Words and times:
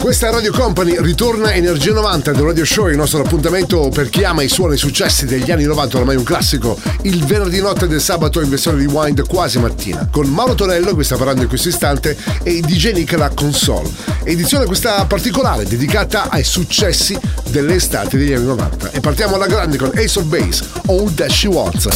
Questa 0.00 0.28
è 0.28 0.30
Radio 0.30 0.50
Company, 0.50 0.98
ritorna 0.98 1.52
Energia 1.52 1.92
90 1.92 2.32
del 2.32 2.42
Radio 2.42 2.64
Show, 2.64 2.88
il 2.88 2.96
nostro 2.96 3.20
appuntamento 3.20 3.90
per 3.90 4.08
chi 4.08 4.24
ama 4.24 4.40
i 4.40 4.48
suoni 4.48 4.72
e 4.72 4.76
i 4.76 4.78
successi 4.78 5.26
degli 5.26 5.50
anni 5.50 5.64
90, 5.64 5.98
ormai 5.98 6.16
un 6.16 6.24
classico, 6.24 6.80
il 7.02 7.22
venerdì 7.26 7.60
notte 7.60 7.86
del 7.86 8.00
sabato 8.00 8.40
in 8.40 8.48
versione 8.48 8.78
rewind 8.78 9.26
quasi 9.26 9.58
mattina, 9.58 10.08
con 10.10 10.26
Mauro 10.26 10.54
Torello, 10.54 10.96
che 10.96 11.04
sta 11.04 11.16
parlando 11.16 11.42
in 11.42 11.48
questo 11.48 11.68
istante, 11.68 12.16
e 12.42 12.60
DJ 12.62 12.92
Nick 12.92 13.12
la 13.12 13.28
console. 13.28 13.90
Edizione 14.24 14.64
questa 14.64 15.04
particolare, 15.04 15.64
dedicata 15.64 16.30
ai 16.30 16.44
successi 16.44 17.16
delle 17.50 17.74
estati 17.74 18.16
degli 18.16 18.32
anni 18.32 18.46
90. 18.46 18.92
E 18.92 19.00
partiamo 19.00 19.34
alla 19.34 19.46
grande 19.46 19.76
con 19.76 19.92
Ace 19.94 20.18
of 20.18 20.24
Base, 20.24 20.64
All 20.86 21.12
That 21.12 21.30
She 21.30 21.46
Wants. 21.46 21.88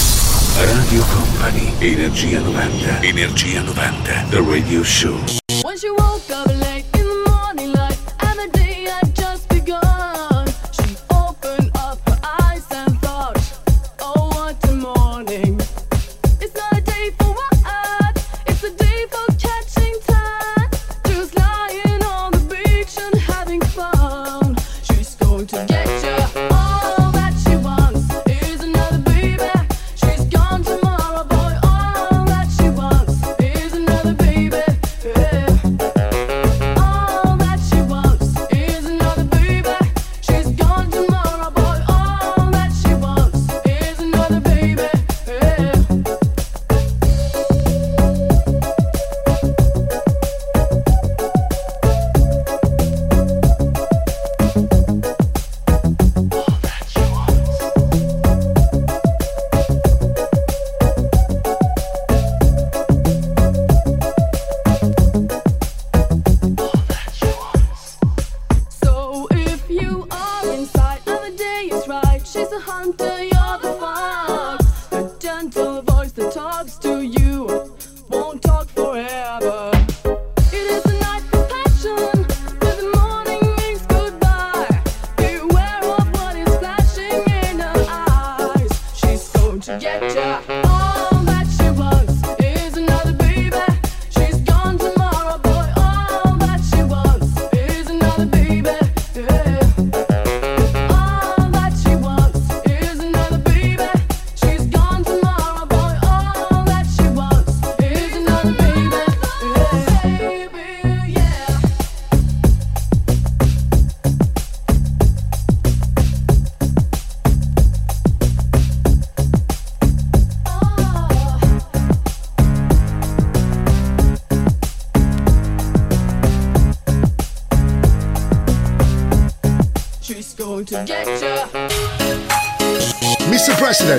Radio 0.56 1.02
Company, 1.10 1.72
Energia 1.78 2.38
90. 2.38 3.00
Energia 3.00 3.62
90. 3.62 4.26
The 4.28 4.44
Radio 4.46 4.84
Show. 4.84 5.18
When 5.62 5.78
she 5.78 5.88
woke 5.88 6.30
up 6.30 6.46
late 6.60 6.83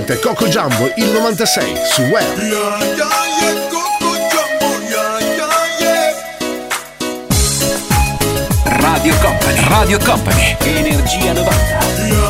Mr. 0.06 0.20
President, 0.20 0.20
Coco 0.20 0.48
Jumbo, 0.48 0.92
il 0.98 1.12
96, 1.12 1.74
su 1.92 2.02
Web. 2.04 2.26
Radio 8.64 9.16
Company, 9.22 9.68
Radio 9.68 10.00
Company, 10.00 10.56
Energia 10.62 11.34
90. 11.34 12.25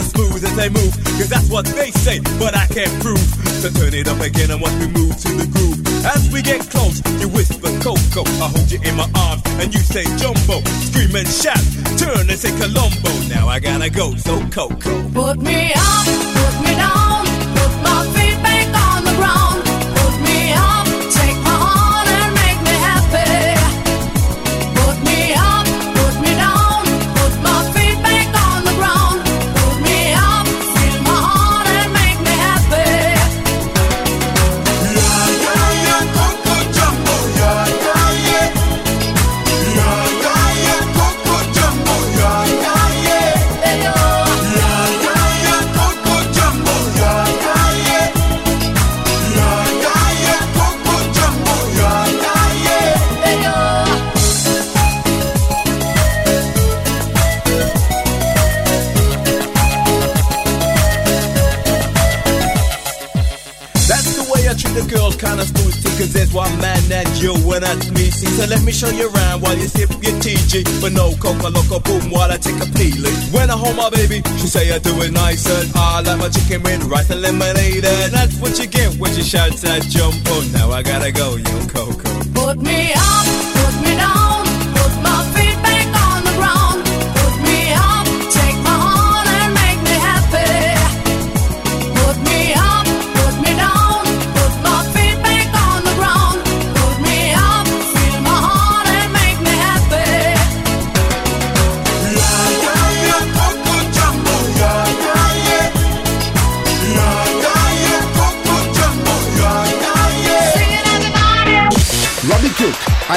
As 0.00 0.10
smooth 0.10 0.42
as 0.42 0.56
they 0.56 0.68
move. 0.68 0.92
Cause 1.18 1.28
that's 1.28 1.48
what 1.50 1.66
they 1.66 1.90
say, 1.90 2.20
but 2.38 2.56
I 2.56 2.66
can't 2.66 2.92
prove. 3.00 3.28
So 3.60 3.68
turn 3.68 3.92
it 3.94 4.08
up 4.08 4.20
again 4.20 4.50
and 4.50 4.60
watch 4.60 4.74
me 4.80 4.88
move 4.88 5.14
to 5.24 5.30
the 5.36 5.46
groove. 5.52 5.78
As 6.04 6.32
we 6.32 6.40
get 6.42 6.60
close, 6.70 7.02
you 7.20 7.28
whisper 7.28 7.70
Coco. 7.84 8.24
I 8.40 8.48
hold 8.48 8.70
you 8.70 8.80
in 8.82 8.96
my 8.96 9.08
arms 9.14 9.42
and 9.60 9.72
you 9.72 9.80
say 9.80 10.04
Jumbo. 10.16 10.64
Scream 10.88 11.14
and 11.14 11.28
shout, 11.28 11.60
turn 12.00 12.24
and 12.32 12.38
say 12.38 12.52
Colombo. 12.56 13.12
Now 13.28 13.48
I 13.48 13.60
gotta 13.60 13.90
go, 13.90 14.16
so 14.16 14.40
Coco. 14.48 14.94
Put 15.12 15.38
me 15.38 15.72
up, 15.76 16.06
put 16.36 16.54
me 16.64 16.72
down, 16.74 17.09
and 67.60 67.80
that's 67.80 67.90
me. 67.90 68.10
See, 68.10 68.26
so 68.26 68.46
let 68.46 68.62
me 68.62 68.72
show 68.72 68.88
you 68.88 69.10
around 69.10 69.42
while 69.42 69.56
you 69.56 69.68
sip 69.68 69.90
your 69.90 70.16
TG. 70.20 70.64
But 70.80 70.92
no 70.92 71.12
coca 71.16 71.48
loco 71.48 71.78
boom 71.80 72.10
while 72.10 72.30
I 72.30 72.36
take 72.36 72.56
a 72.56 72.66
peeling. 72.76 73.14
When 73.32 73.50
I 73.50 73.56
hold 73.56 73.76
my 73.76 73.90
baby, 73.90 74.22
she 74.38 74.46
say 74.46 74.72
I 74.74 74.78
do 74.78 75.00
it 75.02 75.12
nice 75.12 75.44
and 75.46 75.70
I 75.74 76.00
like 76.00 76.18
my 76.18 76.28
chicken 76.28 76.62
with 76.62 76.84
rice 76.84 77.10
and 77.10 77.20
lemonade. 77.20 77.84
And 77.84 78.12
that's 78.12 78.36
what 78.40 78.58
you 78.58 78.66
get 78.66 78.94
when 78.96 79.12
she 79.14 79.22
shouts 79.22 79.62
that 79.62 79.82
jump. 79.82 80.16
Oh, 80.26 80.48
now 80.52 80.70
I 80.70 80.82
gotta 80.82 81.12
go, 81.12 81.36
yo, 81.36 81.66
Coco. 81.68 82.10
Put 82.32 82.58
me 82.62 82.92
up, 82.94 83.29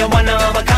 you 0.00 0.08
wanna 0.08 0.32
overcome. 0.32 0.69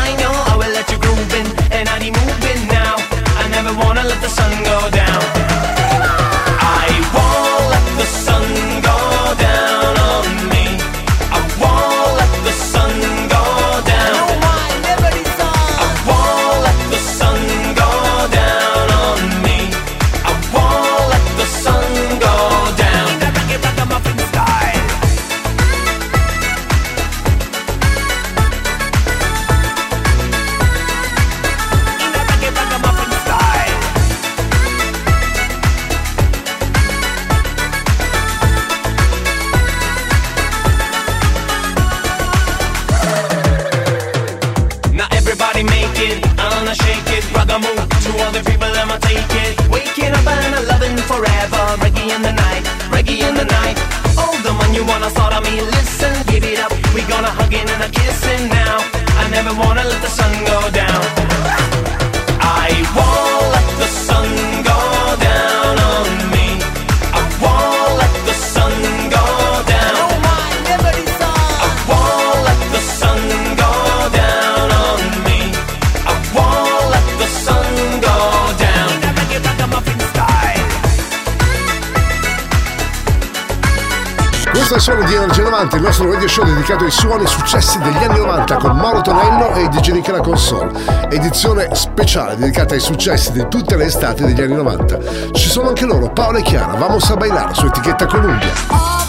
per 86.83 86.87
i 86.87 86.91
suoni 86.91 87.25
successi 87.25 87.77
degli 87.79 88.03
anni 88.03 88.19
90 88.19 88.57
con 88.57 88.75
Mauro 88.75 88.99
Tonello 88.99 89.53
e 89.53 89.69
DJ 89.69 89.91
Nicola 89.91 90.19
Console, 90.19 90.71
edizione 91.09 91.73
speciale 91.75 92.35
dedicata 92.35 92.73
ai 92.73 92.81
successi 92.81 93.31
di 93.31 93.47
tutte 93.47 93.77
le 93.77 93.85
estate 93.85 94.25
degli 94.25 94.41
anni 94.41 94.55
90. 94.55 95.31
Ci 95.31 95.49
sono 95.49 95.69
anche 95.69 95.85
loro, 95.85 96.09
Paolo 96.09 96.39
e 96.39 96.41
Chiara, 96.41 96.73
Vamos 96.73 97.09
a 97.09 97.15
bailar 97.15 97.55
su 97.55 97.67
etichetta 97.67 98.05
Columbia. 98.05 99.02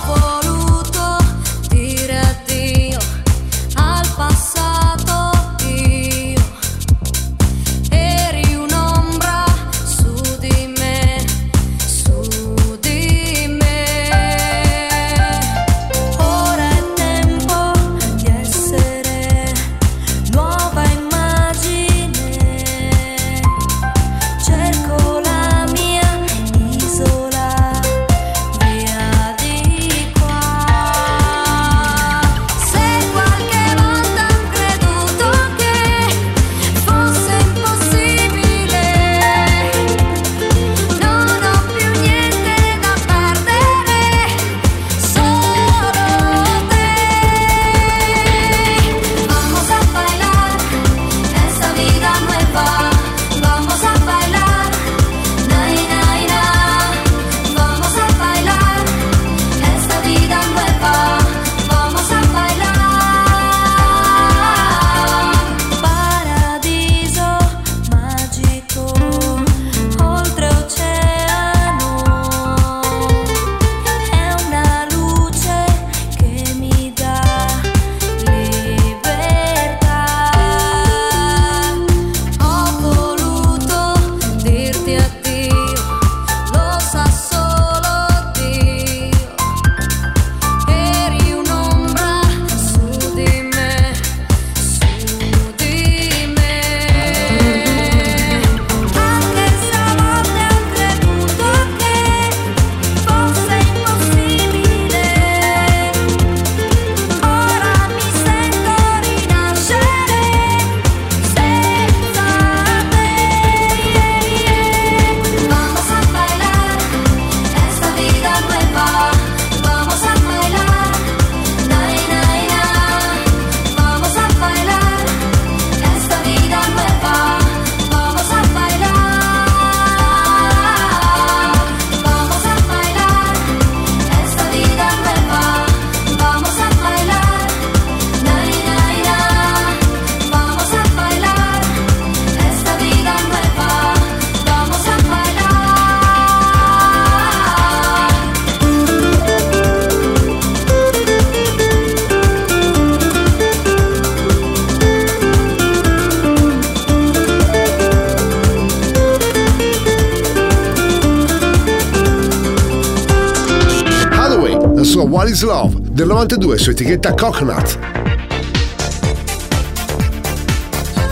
1992 166.24 166.58
su 166.58 166.70
etichetta 166.70 167.12
Coconut. 167.14 167.78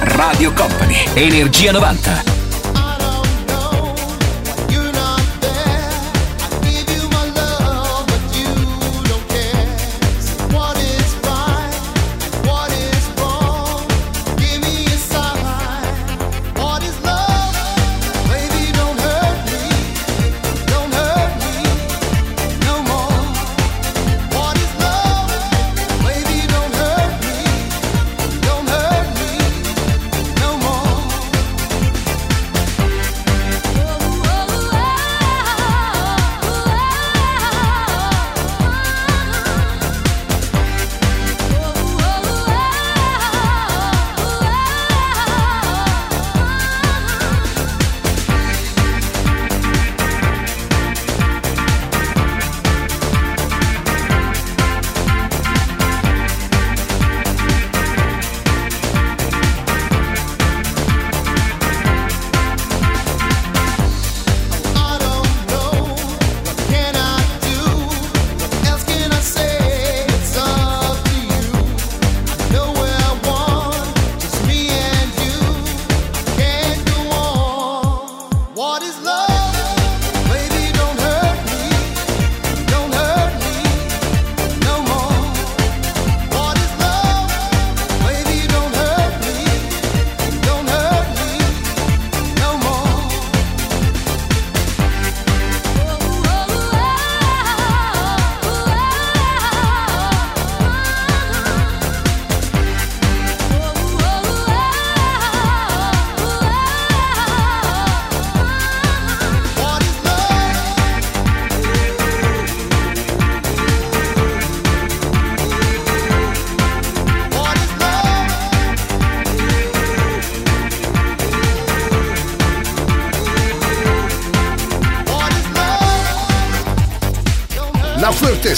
Radio 0.00 0.52
Company, 0.54 0.96
Energia 1.14 1.72
90. 1.72 2.31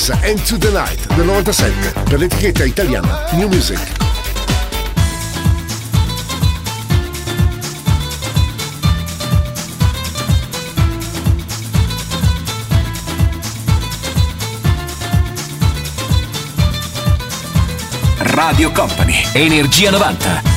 La 0.07 0.17
Fuertessa 0.17 0.27
Into 0.27 0.59
the 0.59 0.71
Night 0.71 1.15
del 1.15 1.25
97 1.25 2.03
per 2.03 2.19
l'etichetta 2.19 2.65
italiana 2.65 3.25
New 3.33 3.49
Music. 3.49 3.79
Radio 18.19 18.73
Company, 18.73 19.23
Energia 19.33 19.91
90. 19.91 20.54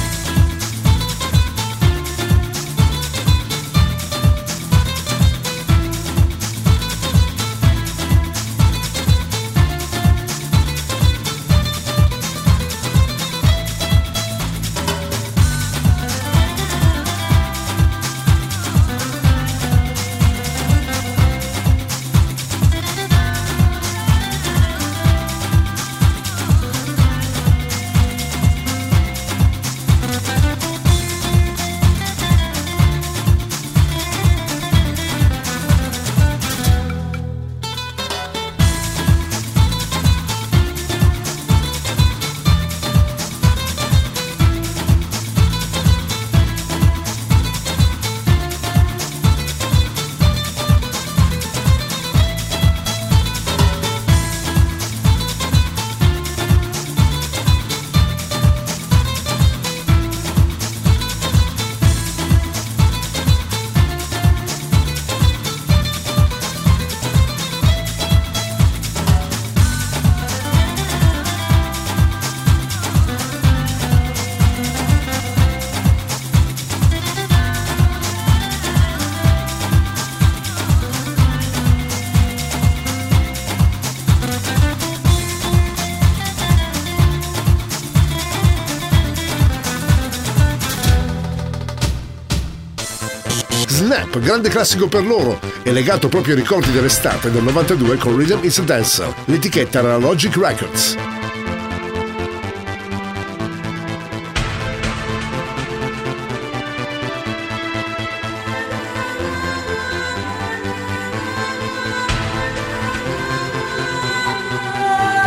Grande 94.19 94.49
classico 94.49 94.87
per 94.87 95.05
loro, 95.05 95.39
è 95.63 95.71
legato 95.71 96.09
proprio 96.09 96.33
ai 96.33 96.41
ricordi 96.41 96.71
dell'estate 96.71 97.31
del 97.31 97.43
92 97.43 97.97
con 97.97 98.17
Rhythm 98.17 98.39
is 98.43 98.57
a 98.57 98.63
Dancer. 98.63 99.13
L'etichetta 99.25 99.79
era 99.79 99.97
Logic 99.97 100.35
Records. 100.35 100.95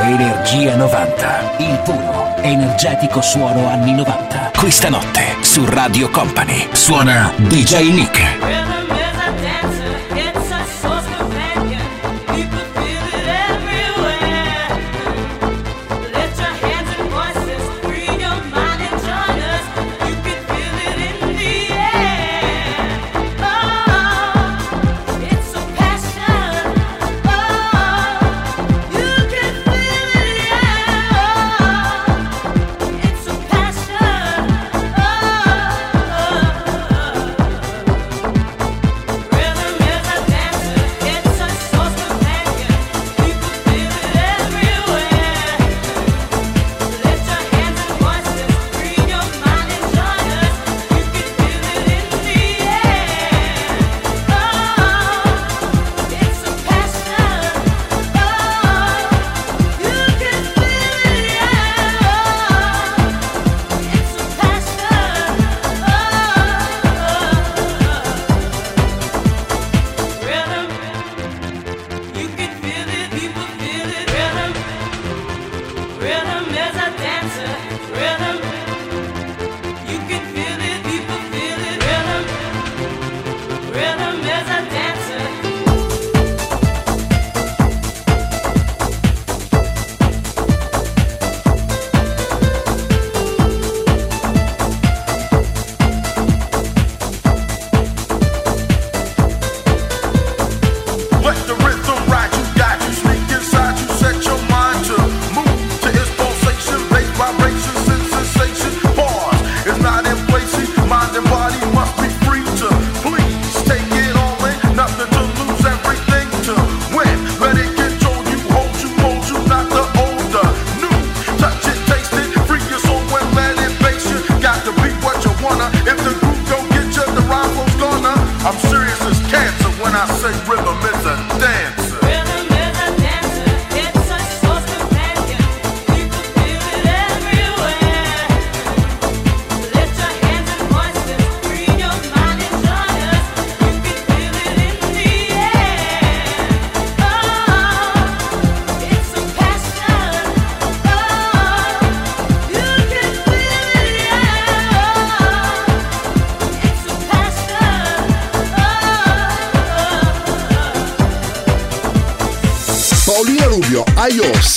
Energia 0.03 0.77
90, 0.77 1.55
il 1.59 1.81
puro, 1.85 2.35
energetico 2.43 3.21
suono 3.21 3.69
anni 3.69 3.95
90. 3.95 4.53
Questa 4.57 4.89
notte 4.89 5.37
su 5.41 5.65
Radio 5.65 6.11
Company 6.11 6.69
suona 6.73 7.33
DJ 7.37 7.93
Nick. 7.93 8.40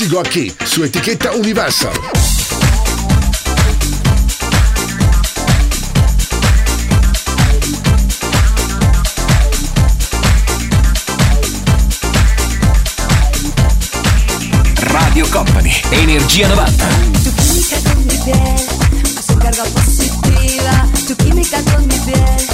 Sigo 0.04 0.20
a 0.20 0.24
chi? 0.24 0.54
Su 0.66 0.84
etichetta 0.84 1.32
Universal. 1.32 1.94
Radio 14.76 15.26
Company, 15.30 15.72
Energia 15.92 16.50
90. 16.50 16.86
Tu 17.24 17.34
química 17.36 17.78
con 17.90 18.04
mi 18.04 18.18
piel, 18.26 19.18
azúcar 19.18 19.54
va 19.58 19.64
positiva, 19.64 20.86
tu 21.08 21.16
química 21.16 21.62
con 21.64 21.88
mi 21.88 21.98
piel. 22.00 22.53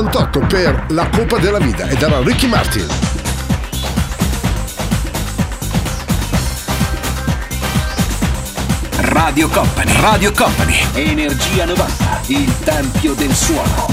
98 0.00 0.38
per 0.46 0.84
La 0.88 1.06
Coppa 1.10 1.36
della 1.36 1.58
Vita 1.58 1.86
ed 1.86 2.00
era 2.00 2.20
Ricky 2.20 2.46
Martin. 2.46 2.86
Radio 8.92 9.48
Company, 9.50 10.00
Radio 10.00 10.32
Company, 10.32 10.86
Energia 10.94 11.66
90, 11.66 12.20
il 12.28 12.50
tempio 12.64 13.12
del 13.12 13.34
suono. 13.34 13.88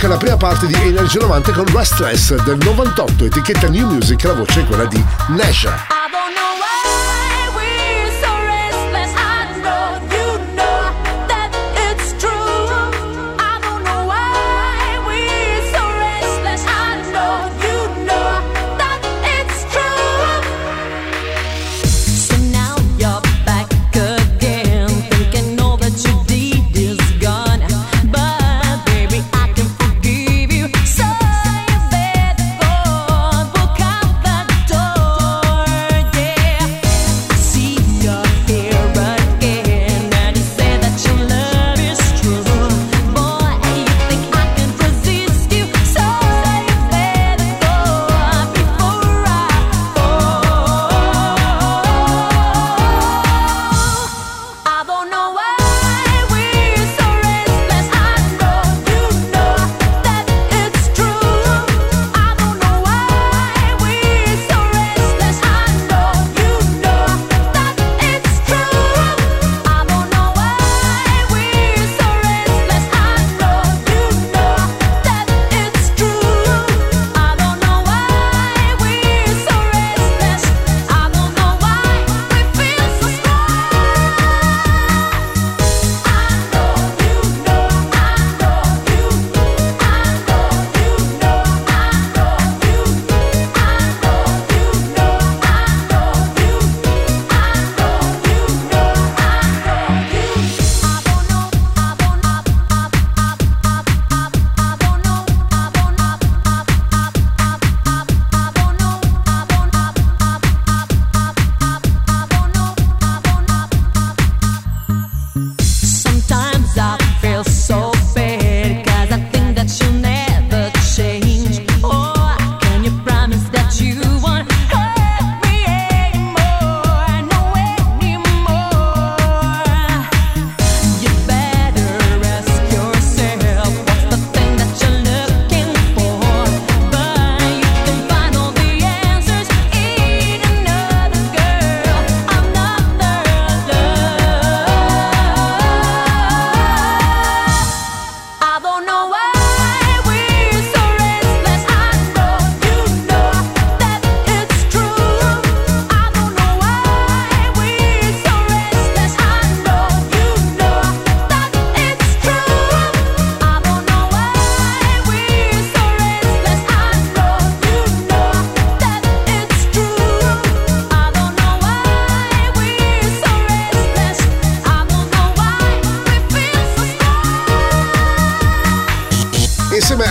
anche 0.00 0.08
la 0.08 0.16
prima 0.16 0.36
parte 0.38 0.66
di 0.66 0.72
Energy 0.72 1.18
90 1.18 1.52
con 1.52 1.66
Restless 1.66 2.34
del 2.44 2.56
98, 2.56 3.26
etichetta 3.26 3.68
New 3.68 3.86
Music, 3.86 4.24
la 4.24 4.32
voce 4.32 4.62
è 4.62 4.64
quella 4.64 4.86
di 4.86 5.04
Nasha. 5.28 5.99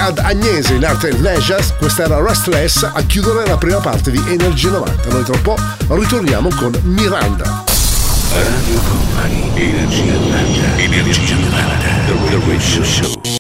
Ad 0.10 0.17
Agnese 0.17 0.74
in 0.74 0.84
arte 0.84 1.12
Leisure, 1.12 1.63
questa 1.78 2.06
era 2.06 2.19
Restless 2.19 2.82
a 2.82 3.00
chiudere 3.04 3.45
la 3.45 3.58
prima 3.58 3.78
parte 3.78 4.10
di 4.10 4.17
Energy 4.28 4.67
90. 4.67 5.08
Noi 5.08 5.24
tra 5.24 5.36
un 5.36 5.41
po' 5.43 5.56
ritorniamo 5.88 6.50
con 6.56 6.72
Miranda. 6.82 7.63
Radio 8.34 8.80
Company, 8.89 9.52
Energia 9.54 10.13
90, 10.13 10.78
Energia 10.78 11.36
90, 11.36 11.52
The 12.08 12.39
Radio 12.43 12.84
Show. 12.84 13.38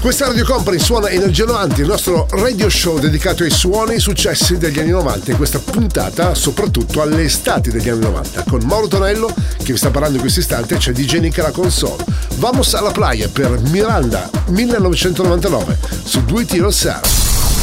Questa 0.00 0.26
Radio 0.28 0.44
Company 0.44 0.78
suona 0.78 1.08
Energia 1.08 1.44
90, 1.44 1.80
il 1.80 1.88
nostro 1.88 2.28
radio 2.30 2.70
show 2.70 3.00
dedicato 3.00 3.42
ai 3.42 3.50
suoni 3.50 3.90
e 3.90 3.94
ai 3.94 4.00
successi 4.00 4.56
degli 4.56 4.78
anni 4.78 4.90
90 4.90 5.32
e 5.32 5.34
questa 5.34 5.58
puntata 5.58 6.36
soprattutto 6.36 7.02
alle 7.02 7.24
estati 7.24 7.70
degli 7.70 7.88
anni 7.88 8.02
90 8.02 8.44
con 8.48 8.60
Mauro 8.64 8.86
Tonello 8.86 9.26
che 9.58 9.72
vi 9.72 9.76
sta 9.76 9.90
parlando 9.90 10.14
in 10.14 10.20
questo 10.20 10.38
istante 10.38 10.76
c'è 10.76 10.92
DJ 10.92 11.18
Nick 11.18 11.38
la 11.38 11.50
console. 11.50 12.04
Vamos 12.36 12.74
alla 12.74 12.92
playa 12.92 13.28
per 13.28 13.58
Miranda 13.70 14.30
1999 14.46 15.78
su 16.04 16.24
Due 16.24 16.44
Tiro 16.44 16.70
Sar. 16.70 17.00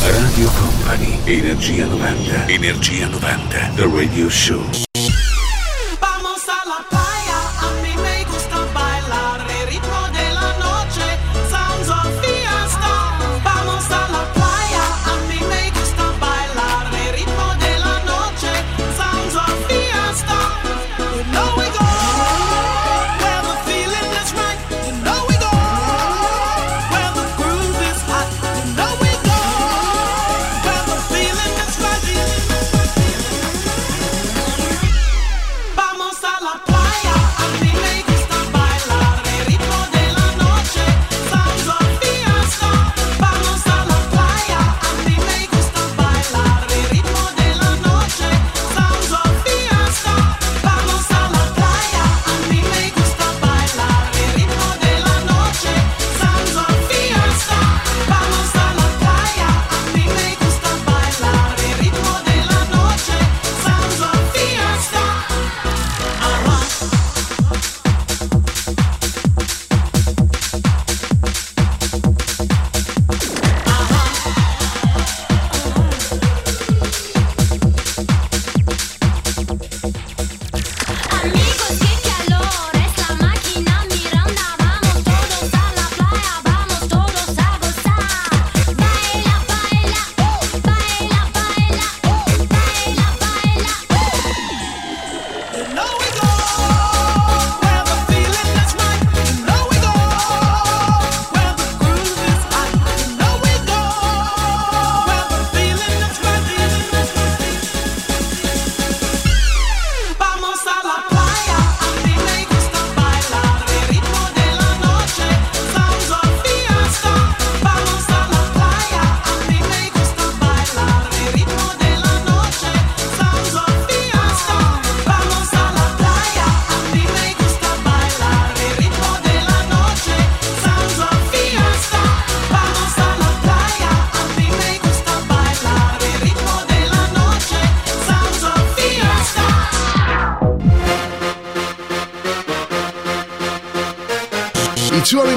Radio 0.02 0.52
Company, 0.60 1.18
Energia 1.24 1.86
90, 1.86 2.48
Energia 2.48 3.08
90, 3.08 3.72
The 3.76 3.90
Radio 3.90 4.30
Show. 4.30 4.85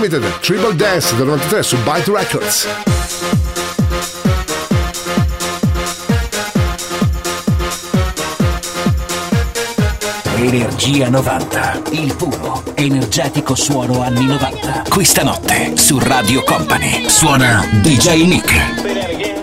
Limited, 0.09 0.41
Triple 0.41 0.75
Dance 0.75 1.15
del 1.17 1.27
93 1.27 1.63
su 1.63 1.77
Byte 1.83 2.11
Records. 2.11 2.67
Energia 10.37 11.11
90, 11.11 11.83
il 11.91 12.15
puro, 12.15 12.63
energetico 12.75 13.55
suono 13.55 14.03
anni 14.03 14.25
90. 14.25 14.85
Questa 14.89 15.23
notte 15.23 15.77
su 15.77 15.99
Radio 15.99 16.43
Company 16.43 17.07
suona 17.09 17.67
DJ 17.83 18.25
Nick. 18.25 19.38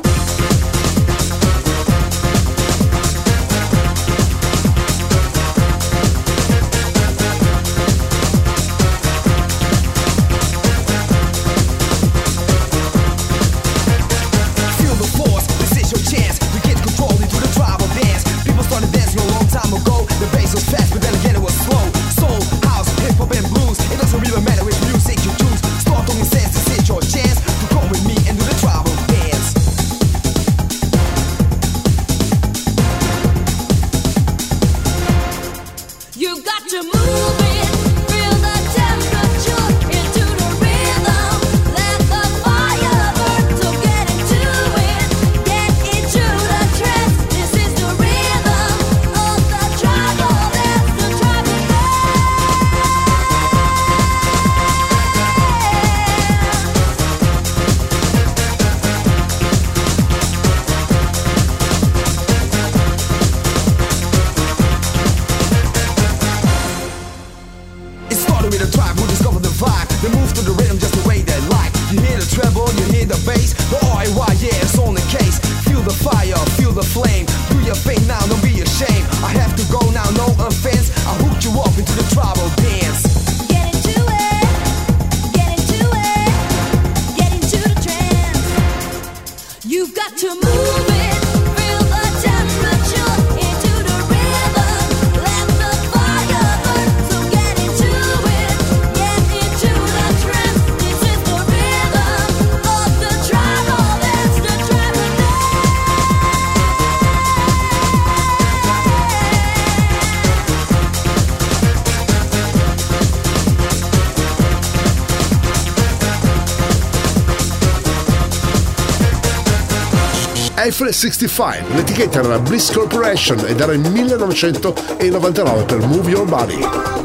Rifle 120.78 120.92
65, 120.92 121.74
l'etichetta 121.74 122.20
era 122.20 122.28
la 122.28 122.40
Bliss 122.40 122.70
Corporation 122.70 123.40
ed 123.48 123.62
era 123.62 123.72
il 123.72 123.80
1999 123.80 125.64
per 125.64 125.80
Move 125.80 126.10
Your 126.10 126.26
Body. 126.26 127.05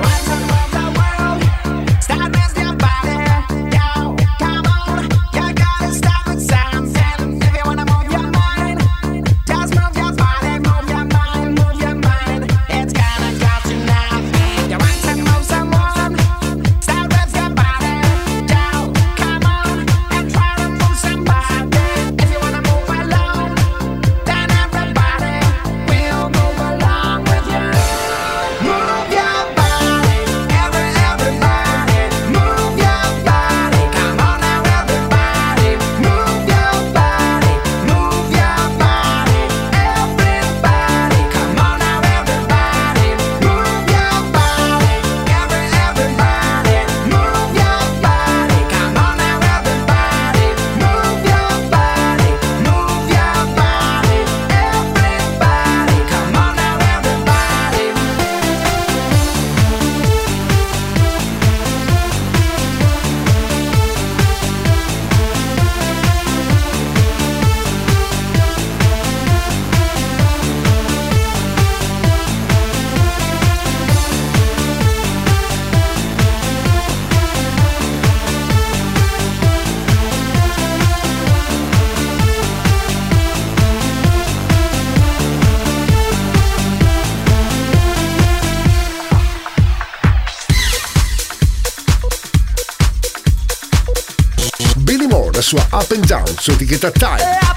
Up 95.91 95.97
and 95.97 96.07
Down 96.07 96.25
su 96.39 96.51
etichetta 96.51 96.89
Time. 96.89 97.50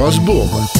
вас 0.00 0.18
Бога. 0.18 0.79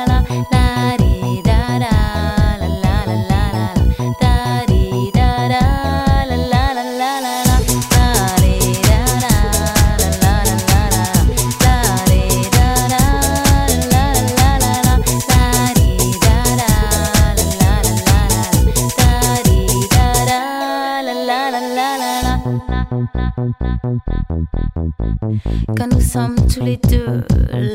Quand 25.77 25.87
nous 25.91 26.01
sommes 26.01 26.35
tous 26.47 26.63
les 26.63 26.77
deux, 26.77 27.23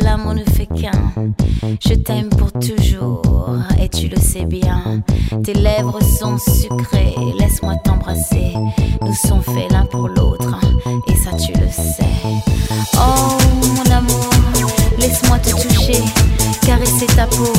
l'amour 0.03 0.35
ne 0.35 0.45
fait 0.45 0.67
qu'un. 0.67 1.13
Je 1.81 1.95
t'aime 1.95 2.29
pour 2.29 2.53
toujours 2.53 3.23
et 3.81 3.89
tu 3.89 4.09
le 4.09 4.17
sais 4.17 4.45
bien. 4.45 5.03
Tes 5.45 5.55
lèvres 5.55 6.01
sont 6.03 6.39
sucrées, 6.39 7.15
laisse-moi 7.39 7.77
t'embrasser. 7.85 8.55
Nous 9.03 9.15
sommes 9.15 9.43
faits 9.43 9.71
l'un 9.71 9.87
pour 9.87 10.09
l'autre 10.09 10.61
et 11.09 11.15
ça 11.17 11.31
tu 11.37 11.53
le 11.53 11.69
sais. 11.69 12.05
Oh 12.95 13.39
mon 13.63 13.91
amour, 13.95 14.31
laisse-moi 14.99 15.39
te 15.39 15.51
toucher, 15.51 16.03
caresser 16.63 17.07
ta 17.07 17.27
peau 17.27 17.53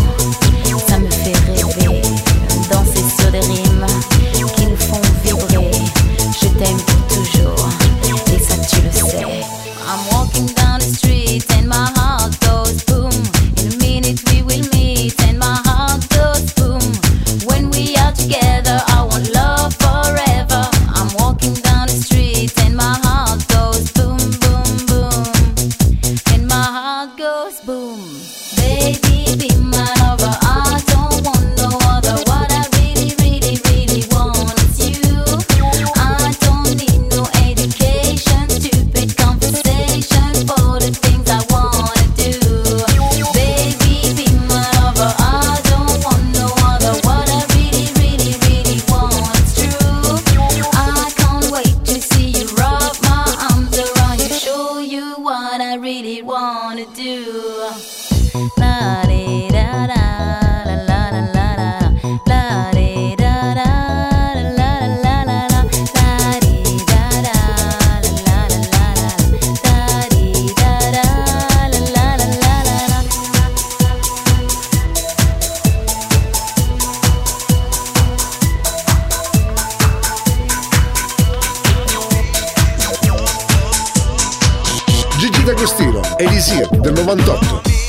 Elisir 86.19 86.67
del 86.69 86.95
98. 86.95 87.86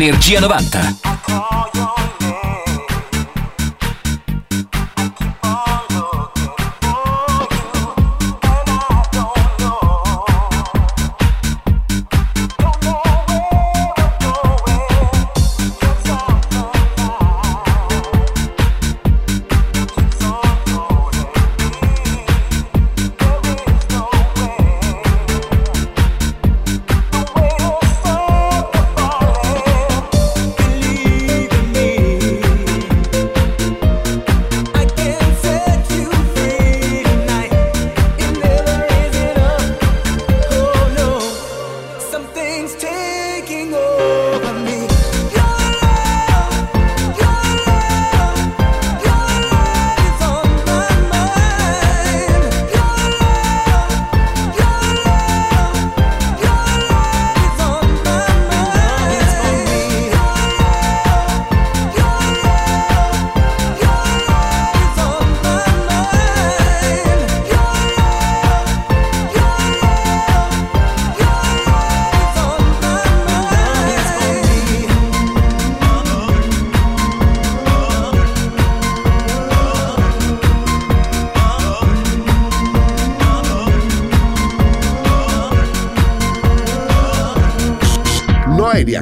Energia 0.00 0.40
90. 0.40 1.09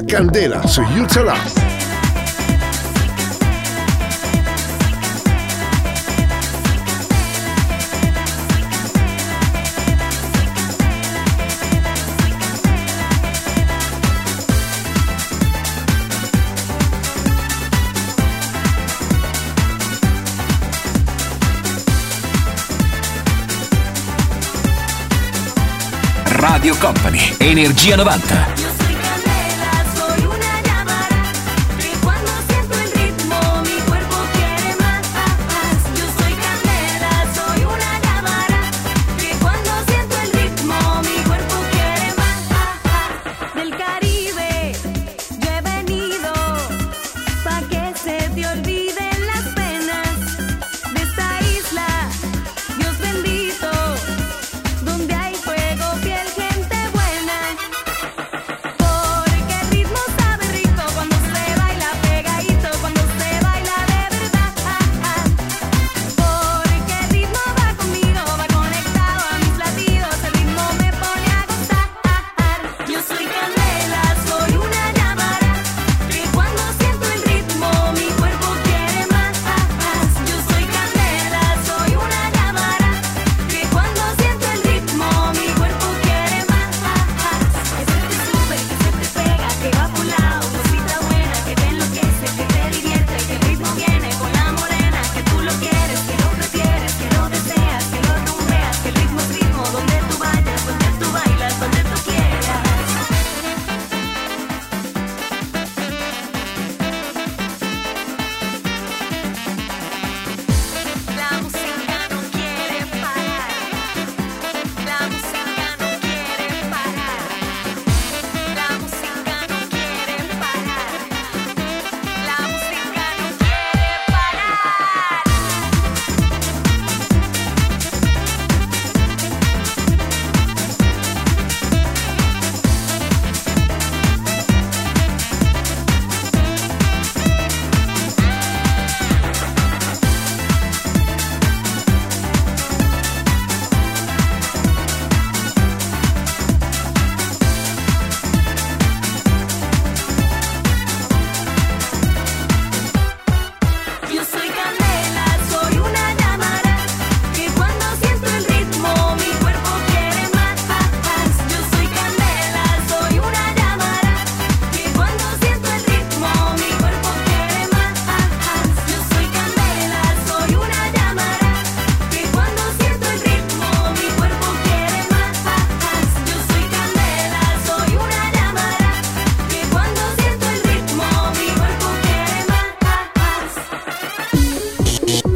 Candela 0.09 0.65
su 0.65 0.81
Utah 0.81 1.37
Radio 26.25 26.75
Company, 26.77 27.35
Energia 27.37 27.95
90. 27.95 28.58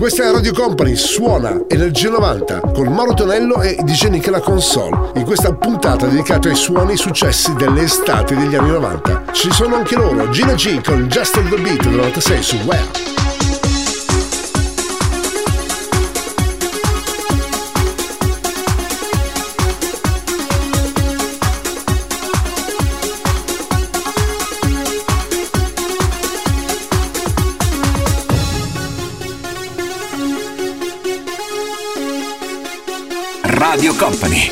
Questa 0.04 0.26
è 0.26 0.32
Radio 0.34 0.52
Company, 0.52 0.98
suona 0.98 1.62
Energia 1.66 2.10
90 2.10 2.60
con 2.74 2.88
Mauro 2.88 3.14
Tonello 3.14 3.62
e 3.62 3.78
DJ 3.84 4.08
Nick 4.08 4.28
la 4.28 4.42
console. 4.42 5.12
In 5.16 5.24
questa 5.24 5.54
puntata 5.54 6.08
dedicata 6.08 6.50
ai 6.50 6.56
suoni 6.56 6.98
successi 6.98 7.54
dell'estate 7.54 8.36
degli 8.36 8.54
anni 8.54 8.72
90. 8.72 9.28
Ci 9.32 9.50
sono 9.52 9.76
anche 9.76 9.96
loro, 9.96 10.30
Gina 10.30 10.56
G 10.56 10.84
con 10.84 11.08
Just 11.08 11.42
the 11.48 11.56
Beat 11.56 11.86
96 11.86 12.44
su 12.44 12.58
Where. 12.66 13.23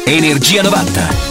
Energia 0.06 0.64
90. 0.64 1.31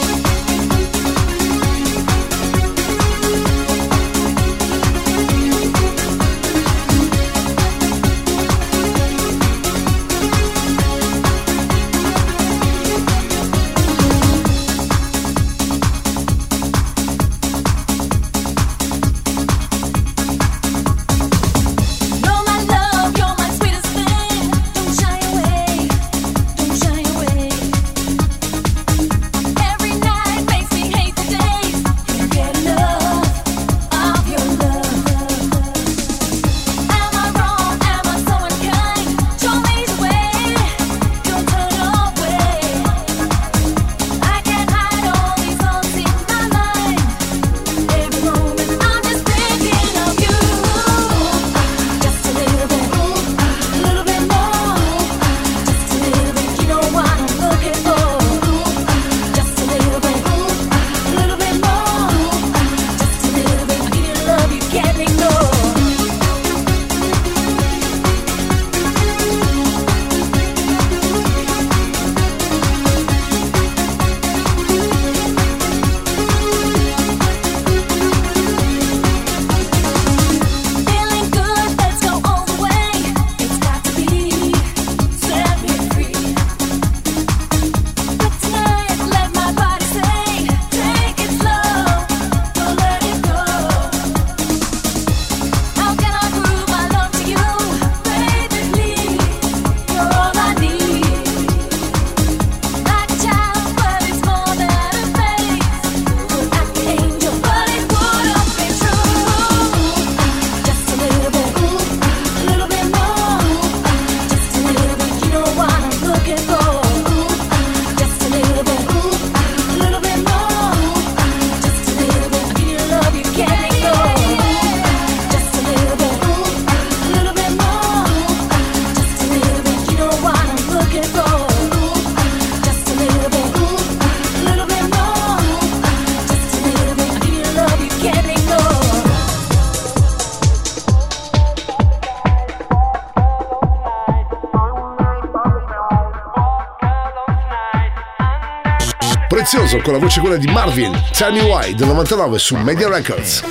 Con 149.83 149.95
la 149.95 149.99
voce 149.99 150.21
quella 150.21 150.37
di 150.37 150.47
Marvin, 150.47 150.93
Tell 151.17 151.33
Me 151.33 151.41
Why 151.41 151.75
del 151.75 151.87
99 151.87 152.39
su 152.39 152.55
Media 152.57 152.89
Records. 152.89 153.43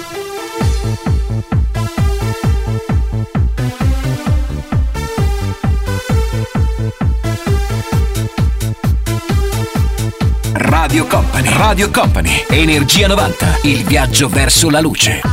Radio 10.53 11.07
Company, 11.07 11.49
Radio 11.57 11.89
Company, 11.89 12.45
Energia 12.49 13.07
90, 13.07 13.59
il 13.63 13.83
viaggio 13.83 14.29
verso 14.29 14.69
la 14.69 14.79
luce. 14.79 15.28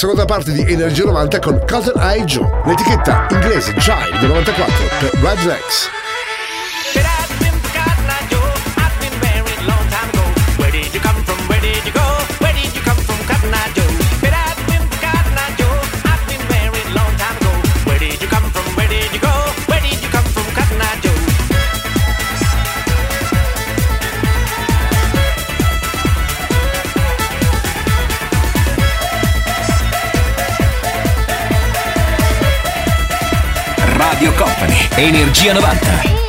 seconda 0.00 0.24
parte 0.24 0.52
di 0.52 0.62
Energia 0.62 1.04
90 1.04 1.38
con 1.40 1.58
Cotton 1.68 2.00
Eye 2.00 2.24
Joe, 2.24 2.48
l'etichetta 2.64 3.26
inglese 3.32 3.74
Child 3.74 4.18
del 4.18 4.28
94 4.28 4.74
per 4.98 5.20
Red 5.20 5.44
Legs. 5.44 5.99
Energia 35.00 35.54
90. 35.54 36.19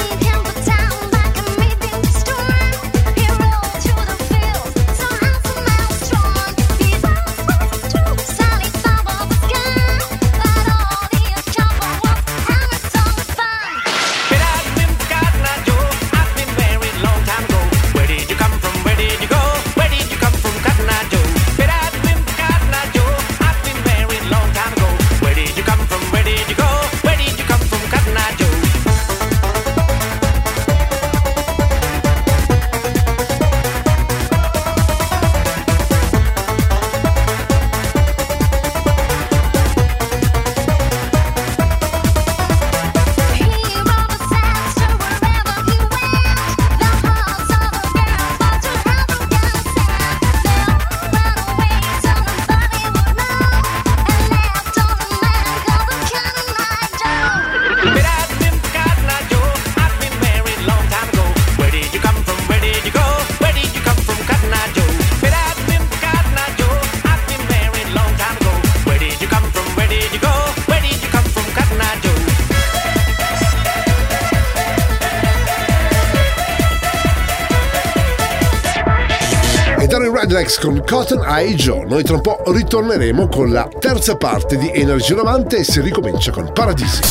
Redlex 80.32 80.60
con 80.60 80.82
Cotton 80.88 81.26
Eye 81.28 81.56
Joe. 81.56 81.84
Noi 81.86 82.04
tra 82.04 82.16
un 82.16 82.22
po' 82.22 82.42
ritorneremo 82.46 83.28
con 83.28 83.52
la 83.52 83.68
terza 83.68 84.16
parte 84.16 84.56
di 84.56 84.72
Energia 84.74 85.16
90 85.16 85.58
e 85.58 85.64
si 85.66 85.82
ricomincia 85.82 86.32
con 86.32 86.54
Paradisi. 86.54 87.02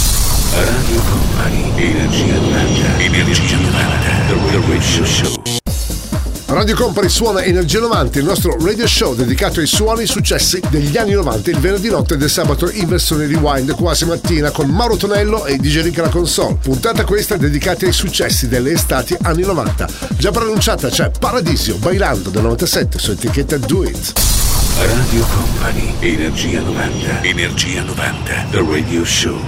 Radio 0.54 1.02
Company, 1.02 1.70
Energia 1.76 2.34
90, 2.34 2.98
Energia 2.98 3.56
90, 3.58 3.72
The 4.26 4.60
Radio 4.66 5.04
Show. 5.04 5.39
Radio 6.50 6.74
Company 6.74 7.08
suona 7.08 7.44
Energia 7.44 7.78
90, 7.78 8.18
il 8.18 8.24
nostro 8.24 8.56
radio 8.60 8.84
show 8.84 9.14
dedicato 9.14 9.60
ai 9.60 9.68
suoni 9.68 10.04
successi 10.04 10.60
degli 10.68 10.96
anni 10.96 11.12
90 11.12 11.48
il 11.50 11.58
venerdì 11.58 11.88
notte 11.88 12.16
del 12.16 12.28
sabato 12.28 12.68
in 12.68 12.88
versione 12.88 13.28
rewind 13.28 13.72
quasi 13.76 14.04
mattina 14.04 14.50
con 14.50 14.68
Mauro 14.68 14.96
Tonello 14.96 15.46
e 15.46 15.58
DJ 15.58 15.82
Rick 15.82 15.98
la 15.98 16.08
console. 16.08 16.56
Puntata 16.60 17.04
questa 17.04 17.36
dedicata 17.36 17.86
ai 17.86 17.92
successi 17.92 18.48
delle 18.48 18.72
estati 18.72 19.16
anni 19.22 19.42
90. 19.42 19.88
Già 20.18 20.32
pronunciata 20.32 20.88
c'è 20.88 20.94
cioè 20.94 21.10
Paradisio 21.16 21.76
Bailando 21.76 22.30
del 22.30 22.42
97 22.42 22.98
su 22.98 23.12
etichetta 23.12 23.56
Do 23.56 23.84
It. 23.84 24.12
Radio 24.76 25.24
Company, 25.26 25.94
Energia 26.00 26.60
90, 26.62 27.22
Energia 27.22 27.82
90, 27.82 28.46
The 28.50 28.64
Radio 28.68 29.04
Show. 29.04 29.40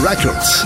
Records. 0.00 0.65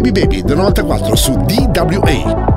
Baby 0.00 0.18
Baby 0.18 0.42
del 0.42 0.56
94 0.56 1.14
su 1.14 1.36
DWA. 1.36 2.48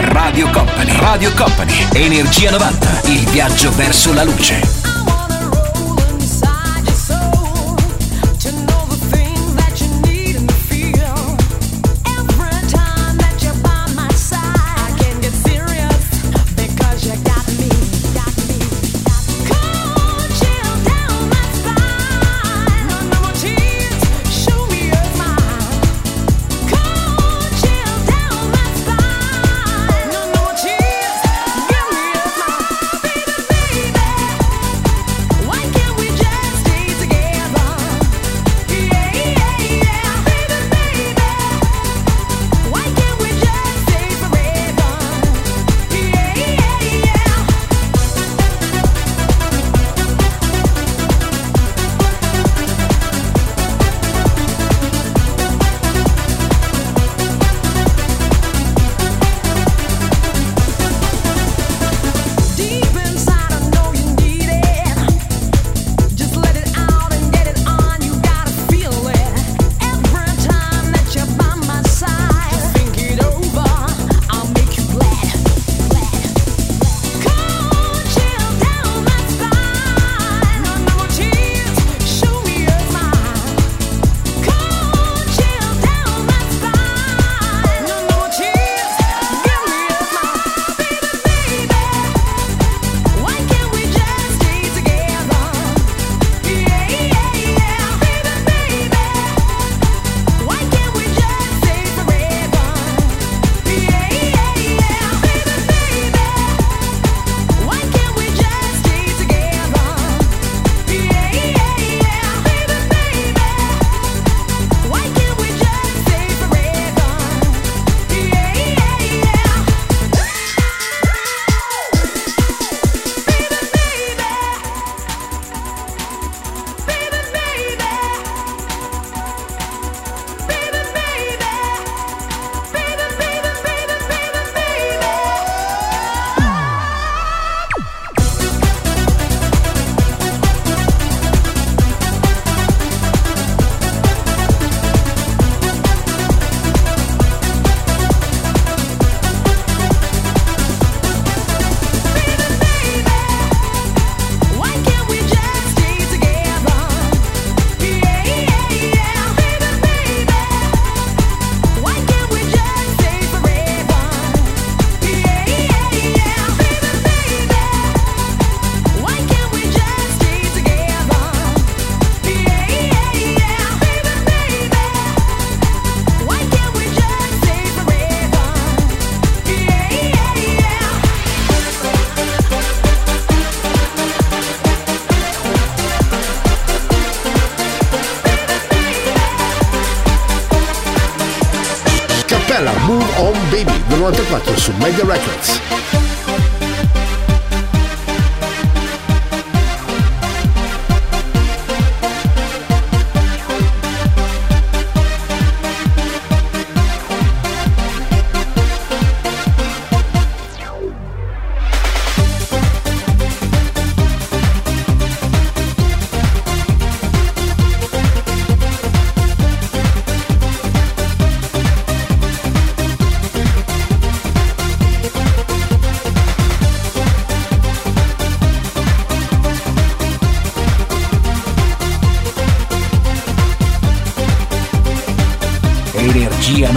Radio 0.00 0.50
Company, 0.50 0.98
Radio 0.98 1.30
Company, 1.36 1.86
Energia 1.92 2.50
90, 2.50 3.00
il 3.04 3.28
viaggio 3.28 3.70
verso 3.76 4.12
la 4.12 4.24
luce. 4.24 4.91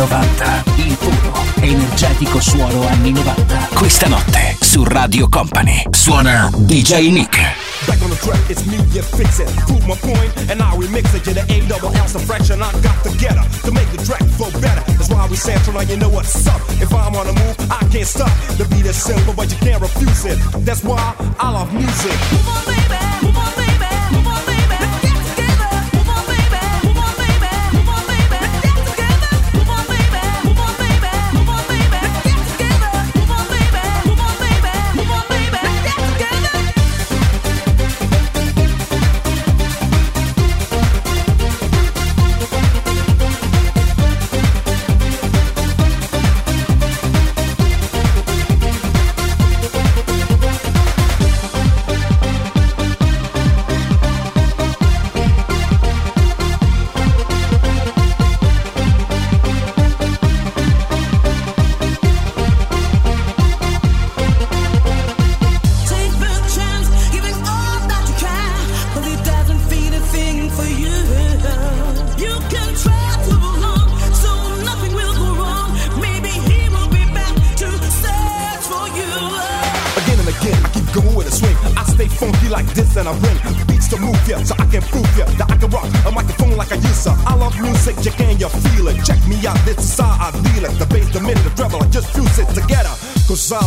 90. 0.08 0.64
Il 0.76 0.97
puro, 0.97 1.34
energetico 1.62 2.39
suono 2.39 2.88
anni 2.88 3.12
90. 3.12 3.70
Questa 3.74 4.08
notte 4.08 4.56
su 4.60 4.84
Radio 4.84 5.28
Company 5.28 5.84
suona 5.89 6.49
DJ 6.53 7.10
Nick. 7.10 7.39
Back 7.88 8.01
on 8.03 8.10
the 8.10 8.18
track, 8.18 8.49
it's 8.49 8.64
me, 8.66 8.78
you 8.93 9.01
fix 9.01 9.39
it. 9.39 9.49
Prove 9.66 9.86
my 9.88 9.95
point, 9.95 10.32
and 10.49 10.60
now 10.60 10.76
we 10.76 10.88
mix 10.89 11.14
it. 11.14 11.26
You're 11.26 11.34
the 11.34 11.53
A 11.53 11.62
double 11.68 11.89
ounce 11.97 12.16
of 12.16 12.24
fraction. 12.24 12.62
I 12.62 12.72
got 12.82 13.01
together 13.03 13.41
to 13.64 13.72
make 13.72 13.89
the 13.91 14.03
track 14.06 14.24
flow 14.38 14.51
better. 14.62 14.84
That's 14.93 15.10
why 15.10 15.28
we 15.28 15.38
sample, 15.38 15.74
now 15.74 15.82
you 15.82 15.97
know 15.97 16.10
what's 16.10 16.47
up. 16.47 16.62
If 16.80 16.93
I'm 16.93 17.16
on 17.16 17.28
a 17.28 17.34
move, 17.34 17.56
I 17.72 17.84
can't 17.89 18.08
stop. 18.08 18.32
The 18.58 18.66
beat 18.70 18.86
is 18.86 18.95
simple, 18.95 19.34
but 19.34 19.49
you 19.49 19.58
can't 19.58 19.82
refuse 19.82 20.26
it. 20.26 20.38
That's 20.66 20.84
why 20.84 21.16
I 21.39 21.51
love 21.51 21.74
music. 21.74 22.18
Come 22.30 22.47
on, 22.47 22.66
baby. 22.66 23.05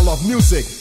love 0.09 0.27
music. 0.27 0.78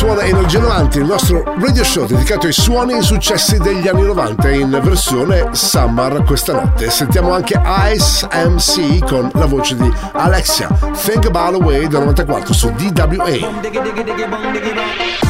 suona 0.00 0.22
Energia 0.22 0.60
90, 0.60 0.98
il 0.98 1.04
nostro 1.04 1.42
radio 1.44 1.84
show 1.84 2.06
dedicato 2.06 2.46
ai 2.46 2.54
suoni 2.54 2.94
e 2.94 3.02
successi 3.02 3.58
degli 3.58 3.86
anni 3.86 4.00
90 4.00 4.48
in 4.48 4.80
versione 4.82 5.50
summer 5.52 6.22
questa 6.22 6.54
notte. 6.54 6.88
Sentiamo 6.88 7.34
anche 7.34 7.60
Ice 7.92 8.26
MC 8.32 9.04
con 9.04 9.30
la 9.34 9.44
voce 9.44 9.76
di 9.76 9.92
Alexia, 10.12 10.68
Think 11.04 11.26
About 11.26 11.60
Away 11.60 11.86
da 11.86 11.98
94 11.98 12.54
su 12.54 12.70
DWA. 12.70 15.29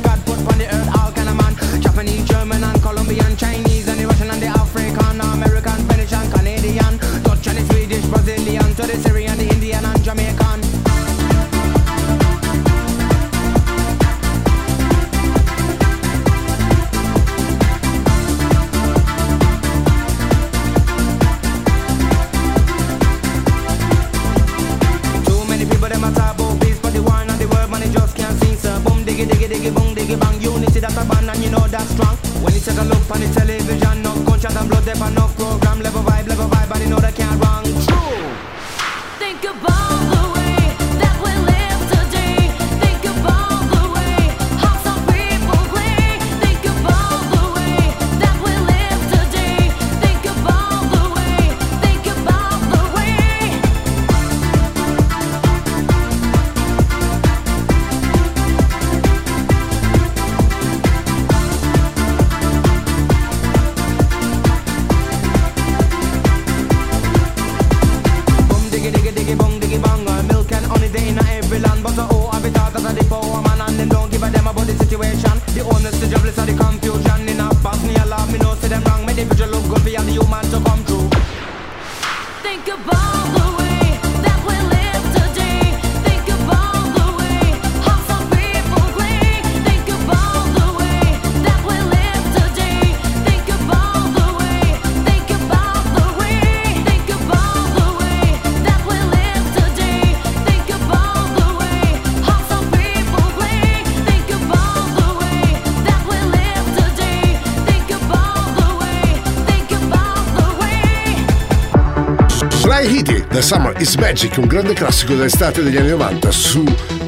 Summer 113.41 113.73
is 113.81 113.95
Magic, 113.95 114.37
un 114.37 114.45
grande 114.45 114.73
classico 114.73 115.15
dell'estate 115.15 115.63
degli 115.63 115.77
anni 115.77 115.89
90 115.89 116.31
su 116.31 116.63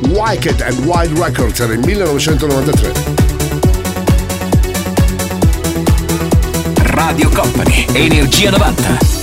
Wicked 0.10 0.62
and 0.62 0.80
Wild 0.86 1.18
Records 1.18 1.60
nel 1.60 1.78
1993. 1.80 2.92
Radio 6.86 7.30
Company, 7.30 7.86
Energia 7.94 8.50
90. 8.50 9.23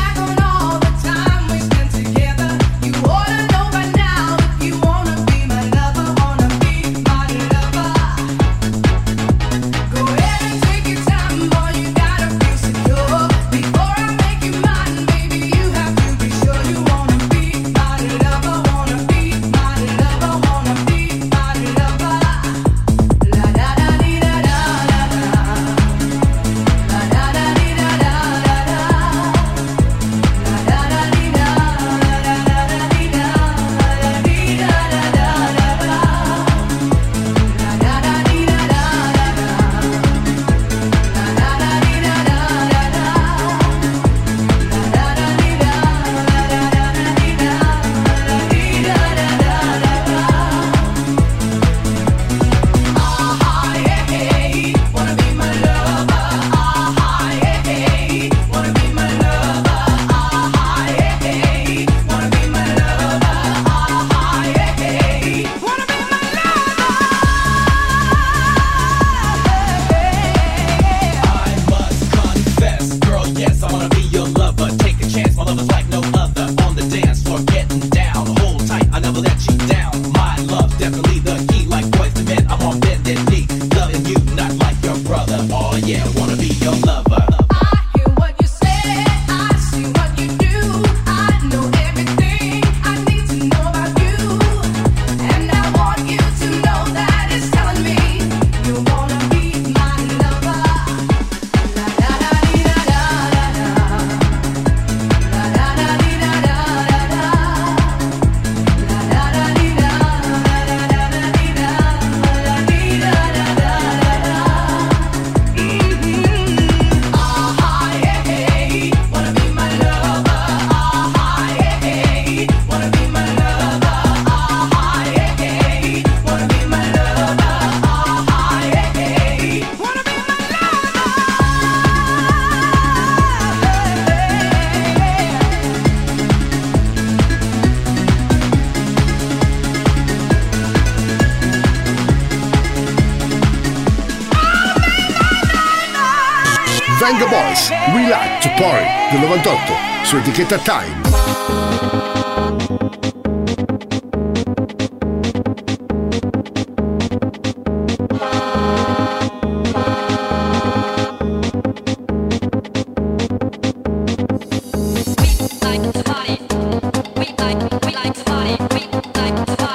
Venga 147.01 147.25
Boys, 147.25 147.71
We 147.95 148.07
Like 148.07 148.41
to 148.41 148.49
Party 148.61 148.85
del 149.09 149.21
98 149.21 149.73
su 150.03 150.17
etichetta 150.17 150.59
Time. 150.59 151.09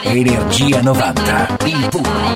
Energia 0.05 0.81
90, 0.81 1.57
il 1.65 1.89
puro 1.91 2.36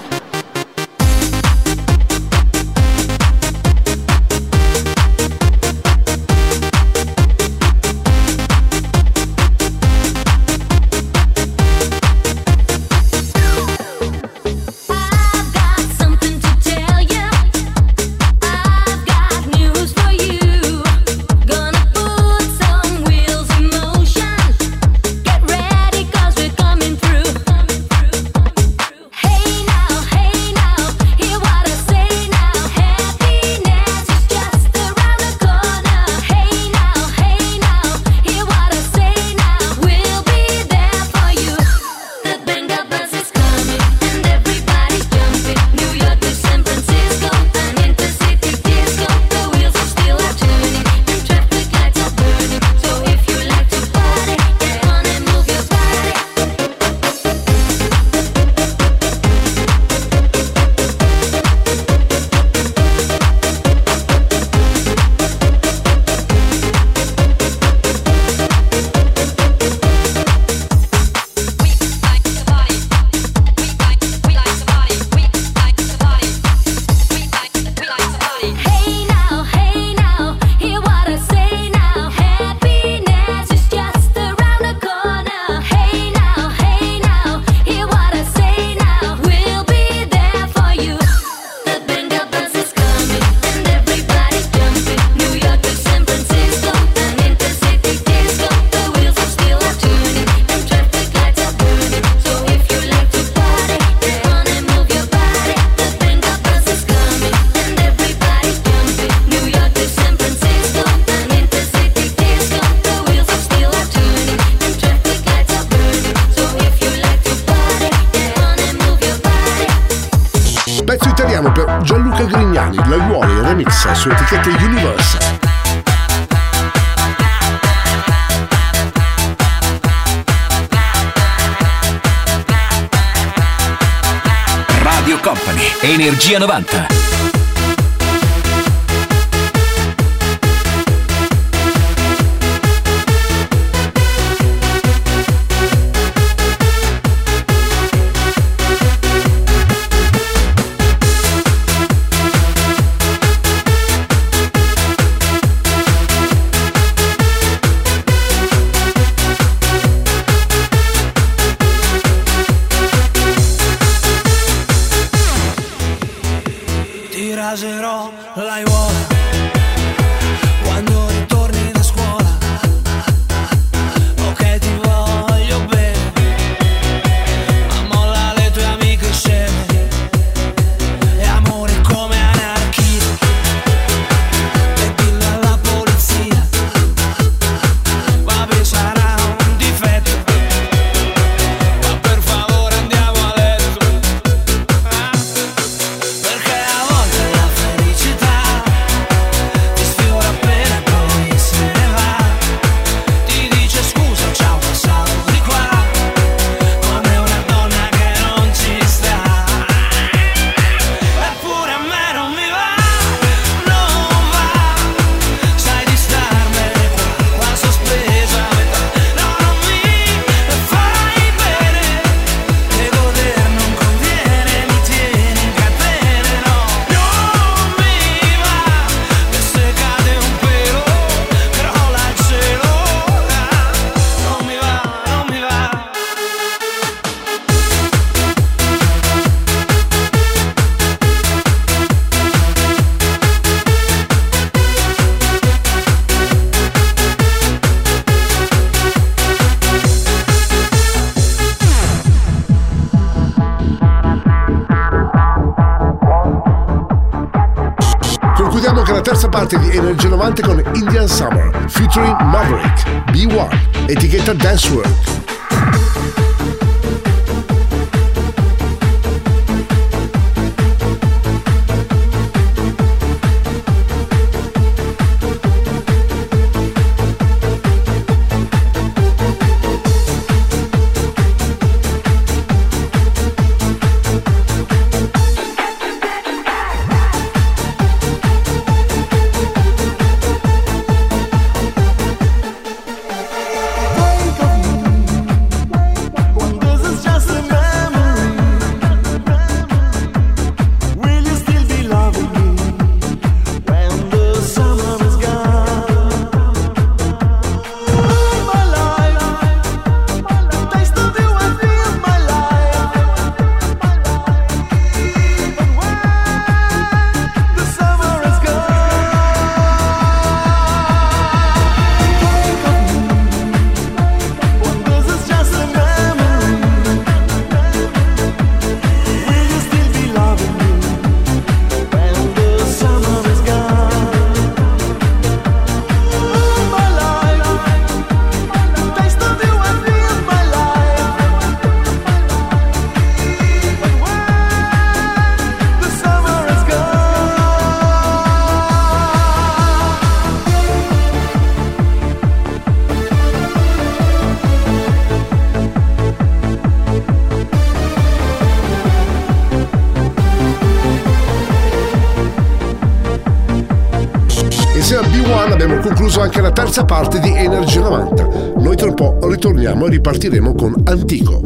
Concluso 366.11 366.21
anche 366.21 366.41
la 366.41 366.51
terza 366.51 366.83
parte 366.83 367.19
di 367.19 367.33
Energia 367.33 367.79
90. 367.79 368.27
Noi 368.57 368.75
tra 368.75 368.87
un 368.87 368.93
po' 368.95 369.17
ritorniamo 369.21 369.85
e 369.85 369.89
ripartiremo 369.91 370.53
con 370.53 370.75
Antico. 370.85 371.39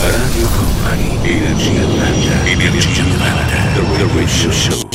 Radio 0.00 0.48
Company, 0.56 1.18
Energia 1.22 1.80
90, 1.82 2.46
Energia 2.46 3.02
90, 3.02 3.46
The 3.74 4.06
Radio 4.12 4.50
Show. 4.50 4.88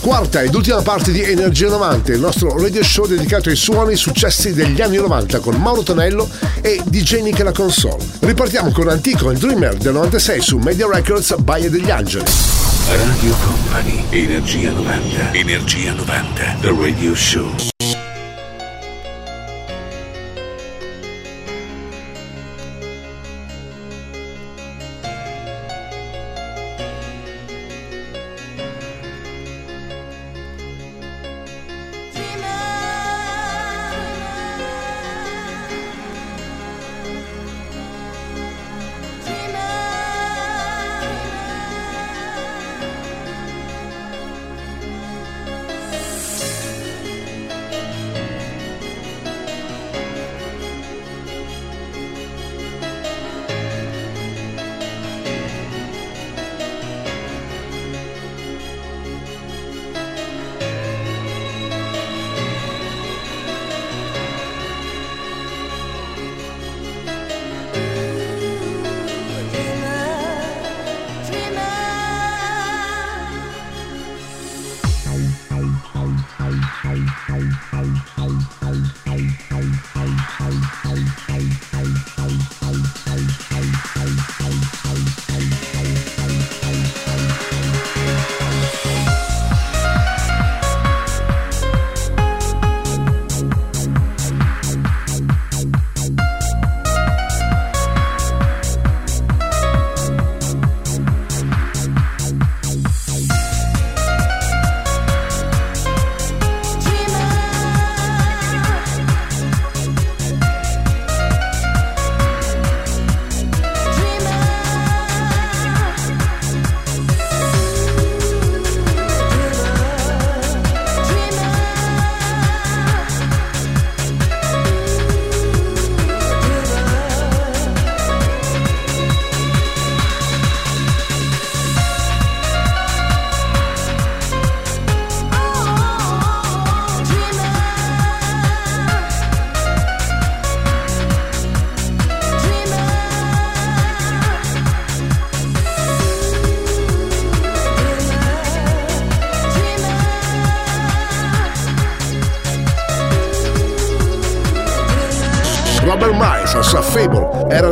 Quarta 0.00 0.42
ed 0.42 0.54
ultima 0.54 0.80
parte 0.82 1.10
di 1.10 1.22
Energia 1.22 1.68
90, 1.68 2.12
il 2.12 2.20
nostro 2.20 2.56
radio 2.56 2.82
show 2.82 3.06
dedicato 3.06 3.48
ai 3.48 3.56
suoni 3.56 3.92
e 3.92 3.96
successi 3.96 4.54
degli 4.54 4.80
anni 4.80 4.96
90 4.96 5.40
con 5.40 5.56
Mauro 5.56 5.82
Tonello 5.82 6.28
e 6.62 6.80
DJ 6.86 7.22
Nick 7.22 7.42
la 7.42 7.52
console. 7.52 8.02
Ripartiamo 8.20 8.70
con 8.70 8.88
Antico 8.88 9.30
il 9.30 9.38
Dreamer 9.38 9.74
del 9.74 9.92
96 9.92 10.40
su 10.40 10.58
Media 10.58 10.88
Records 10.90 11.34
Baia 11.40 11.68
degli 11.68 11.90
Angeli. 11.90 12.30
Radio 12.86 13.34
Company, 13.44 14.04
Energia 14.10 14.70
90, 14.70 15.32
Energia 15.32 15.92
90, 15.92 16.56
The 16.60 16.76
Radio 16.80 17.14
Show. 17.14 17.76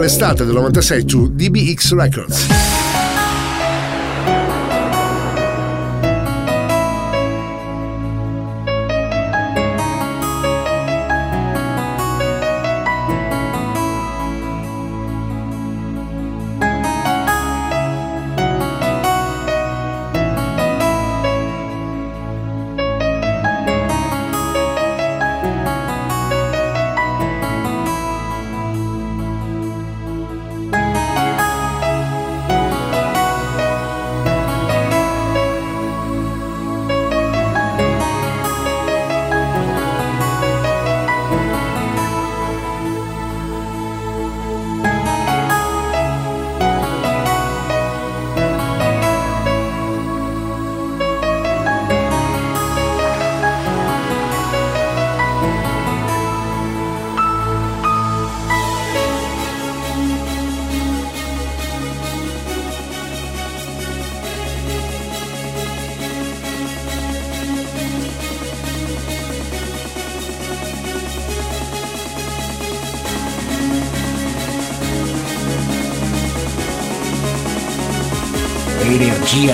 L'estate 0.06 0.44
del 0.44 0.54
96 0.54 1.04
su 1.04 1.26
DBX 1.26 1.92
Records. 1.94 2.95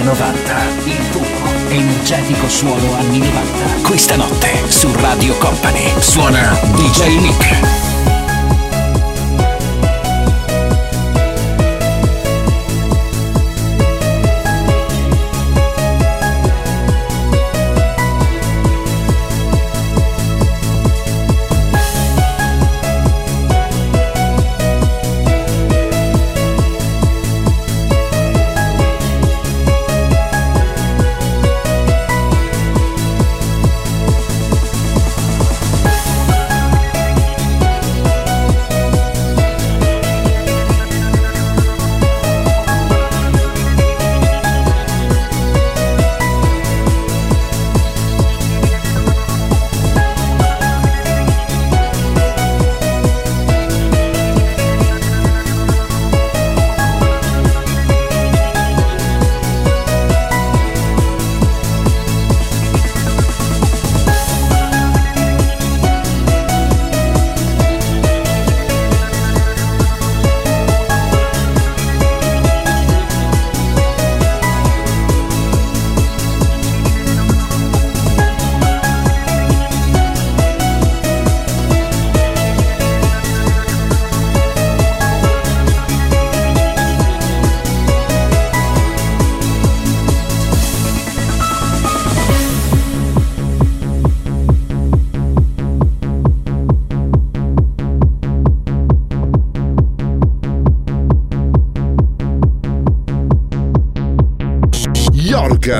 90, 0.03 0.62
il 0.85 1.01
puro, 1.12 1.69
energetico 1.69 2.49
suono 2.49 2.95
anni 2.97 3.19
90. 3.19 3.83
Questa 3.83 4.16
notte 4.16 4.69
su 4.69 4.91
Radio 4.95 5.37
Company 5.39 5.93
suona 6.01 6.59
DJ 6.74 7.19
Nick. 7.19 7.91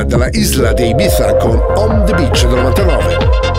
dalla 0.05 0.29
isla 0.31 0.73
dei 0.73 0.91
Ibiza 0.91 1.37
con 1.37 1.61
On 1.77 2.05
the 2.05 2.15
Beach 2.15 2.47
del 2.47 2.61
99. 2.61 3.52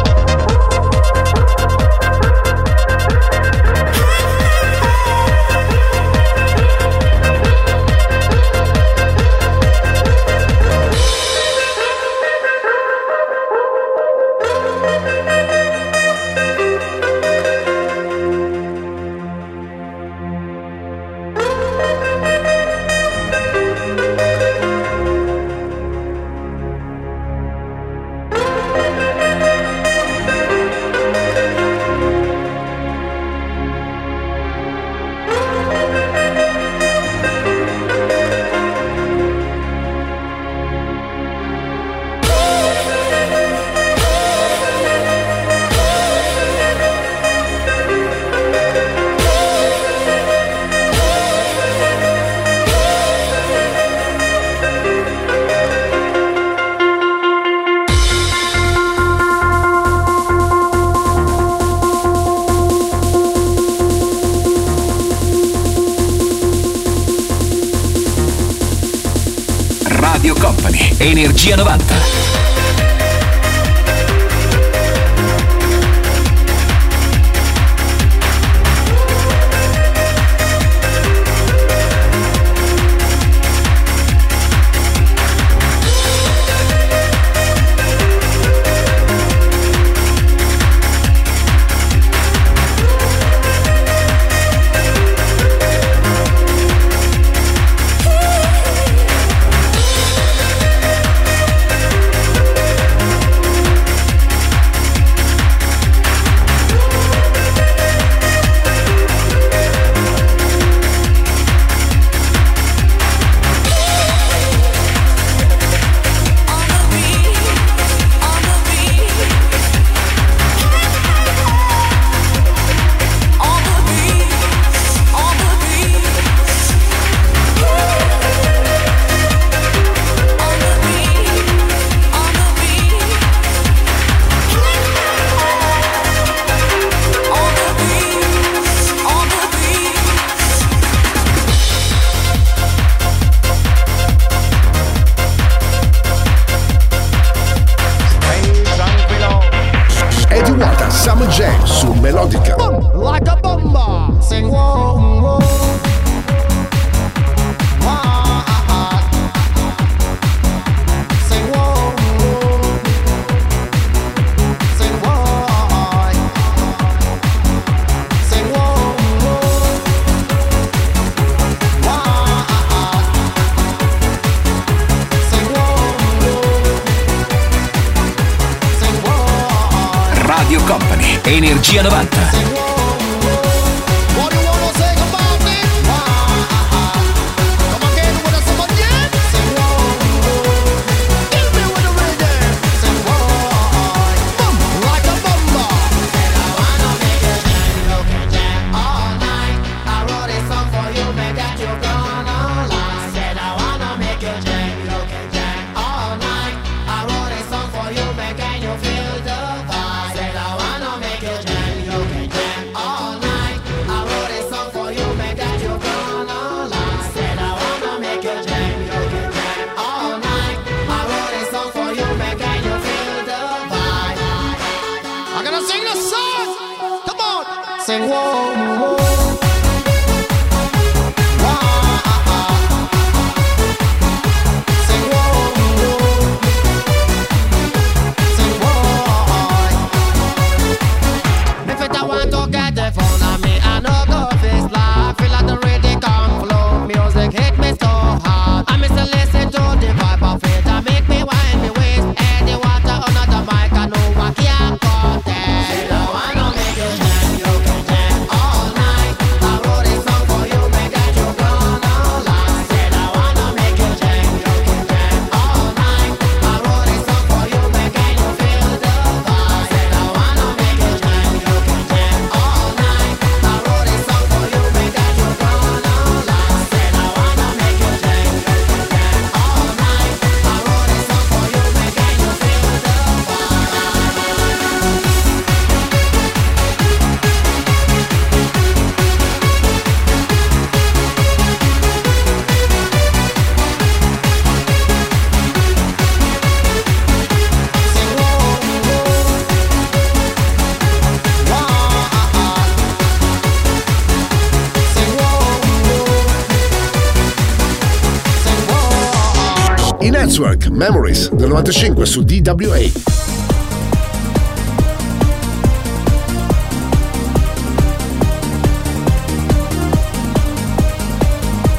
Memories 310.73 311.31
del 311.31 311.49
95 311.49 312.05
su 312.05 312.23
DWA. 312.23 312.79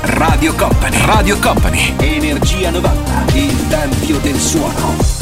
Radio 0.02 0.54
Company, 0.54 0.96
Radio 1.06 1.38
Company, 1.40 1.94
Energia 1.98 2.70
90, 2.70 3.24
il 3.34 3.68
tempio 3.68 4.18
del 4.18 4.38
suono. 4.38 5.13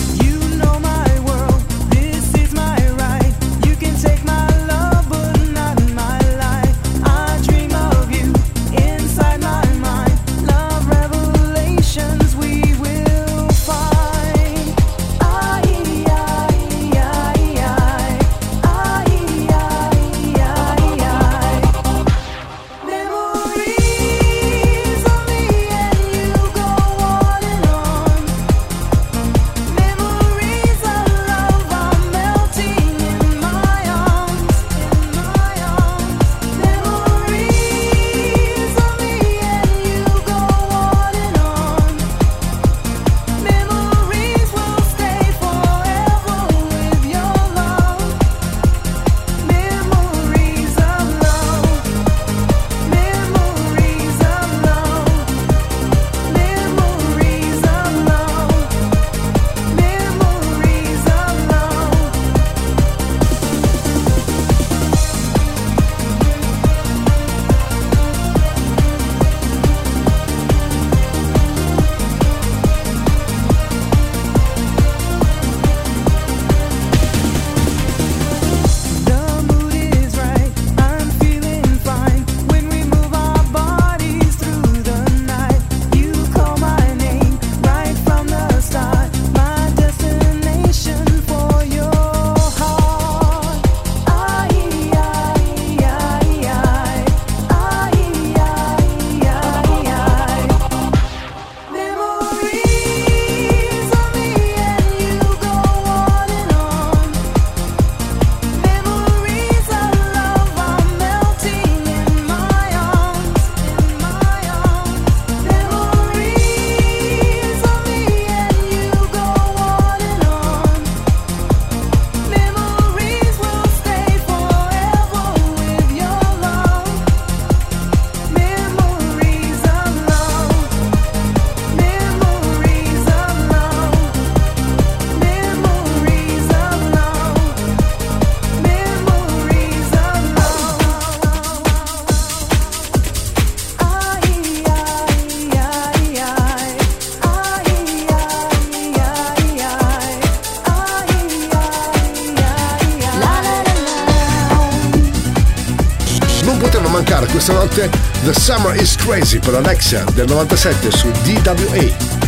Crazy 159.05 159.41
per 159.41 159.55
Alexa 159.55 160.05
del 160.15 160.27
97 160.29 160.91
su 160.93 161.11
DWA. 161.11 162.21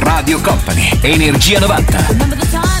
Radio 0.00 0.40
Company, 0.40 0.98
Energia 1.02 1.60
90. 1.60 2.75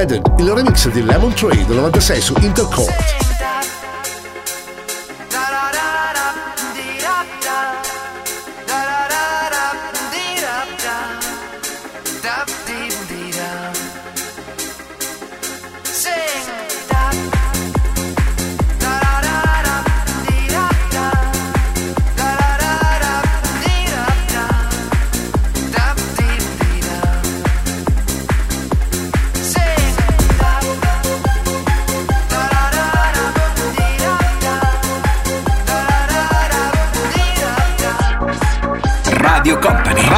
Eden, 0.00 0.22
il 0.38 0.50
remix 0.50 0.88
di 0.88 1.02
Lemon 1.02 1.34
del 1.66 1.76
96 1.76 2.20
su 2.22 2.34
Intercourt. 2.40 3.29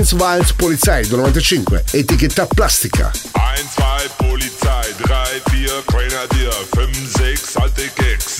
1, 0.00 0.14
1, 0.14 0.54
Polizei 0.54 1.04
95, 1.04 1.84
Etichetta 1.92 2.46
Plastica. 2.46 3.12
1, 3.34 3.68
2, 3.74 4.08
Polizei, 4.16 4.94
3, 4.96 5.42
4, 5.50 5.82
Grenadier, 5.84 6.54
5, 6.74 7.06
6, 7.18 7.56
alte 7.56 7.90
Keks. 7.94 8.39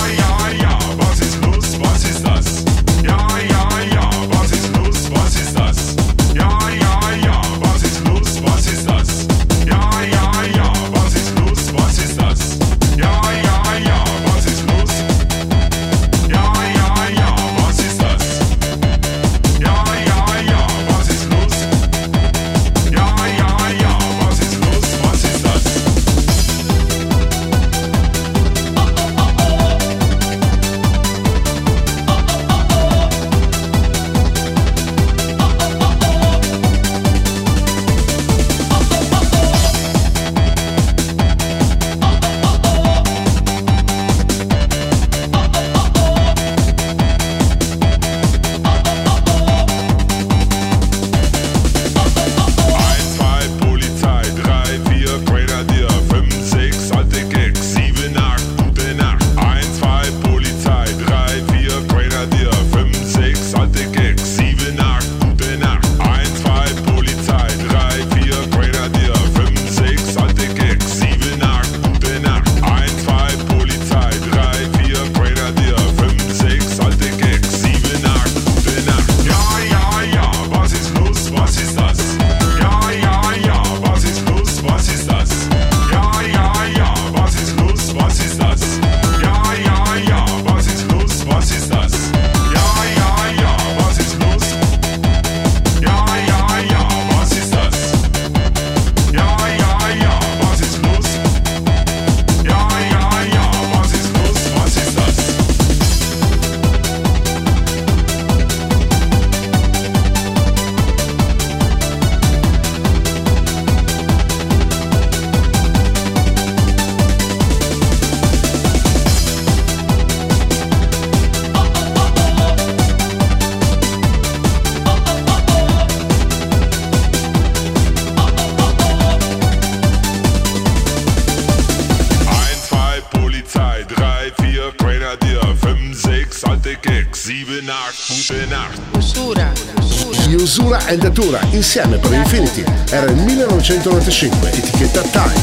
1995, 143.61 144.49
etichetta 144.49 145.01
Time. 145.03 145.33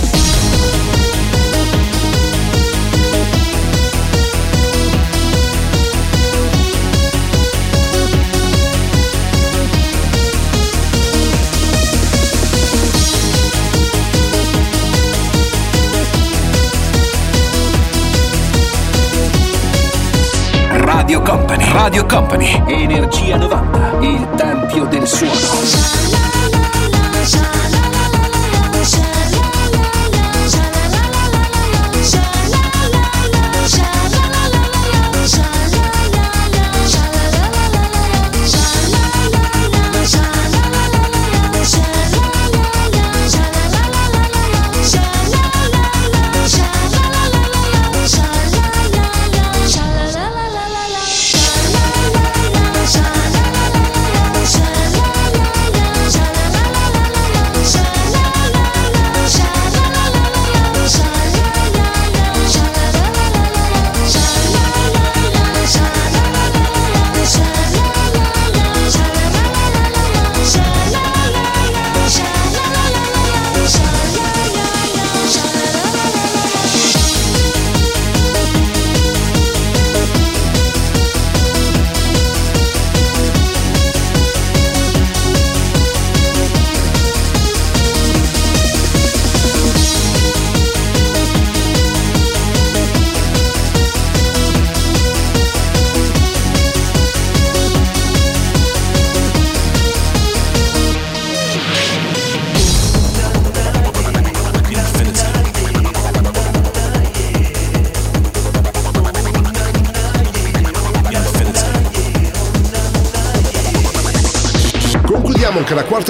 Radio 20.72 21.22
Company, 21.22 21.72
Radio 21.72 22.04
Company, 22.06 22.62
Energia 22.66 23.36
90, 23.36 23.98
il 24.00 24.28
tempio 24.36 24.86
del 24.86 25.06
suono. 25.06 26.17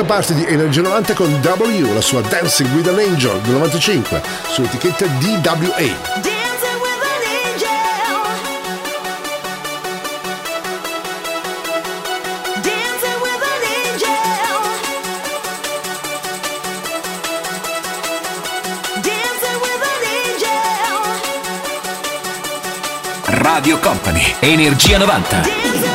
Parte 0.09 0.33
di 0.33 0.47
Energia 0.47 0.81
90 0.81 1.13
con 1.13 1.31
W, 1.31 1.93
la 1.93 2.01
sua 2.01 2.23
Dancing 2.23 2.73
with 2.75 2.89
an 2.89 2.99
Angel 2.99 3.39
del 3.43 3.53
95, 3.53 4.23
su 4.49 4.63
etichetta 4.63 5.05
DWA. 5.05 6.47
Radio 23.27 23.79
Company, 23.79 24.35
Energia 24.41 24.97
90. 24.97 25.88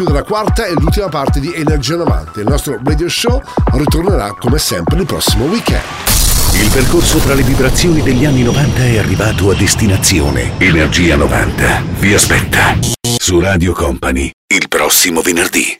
Chiudere 0.00 0.20
la 0.20 0.24
quarta 0.24 0.64
e 0.64 0.72
l'ultima 0.72 1.08
parte 1.08 1.40
di 1.40 1.52
Energia 1.52 1.96
90. 1.96 2.40
Il 2.40 2.46
nostro 2.48 2.80
radio 2.82 3.06
show 3.08 3.42
ritornerà 3.72 4.32
come 4.32 4.58
sempre 4.58 4.98
il 4.98 5.04
prossimo 5.04 5.44
weekend. 5.44 5.82
Il 6.54 6.70
percorso 6.70 7.18
tra 7.18 7.34
le 7.34 7.42
vibrazioni 7.42 8.00
degli 8.00 8.24
anni 8.24 8.42
90 8.42 8.80
è 8.82 8.96
arrivato 8.96 9.50
a 9.50 9.54
destinazione. 9.54 10.52
Energia 10.58 11.16
90 11.16 11.82
vi 11.98 12.14
aspetta 12.14 12.78
su 13.18 13.40
Radio 13.40 13.74
Company 13.74 14.30
il 14.46 14.68
prossimo 14.68 15.20
venerdì. 15.20 15.79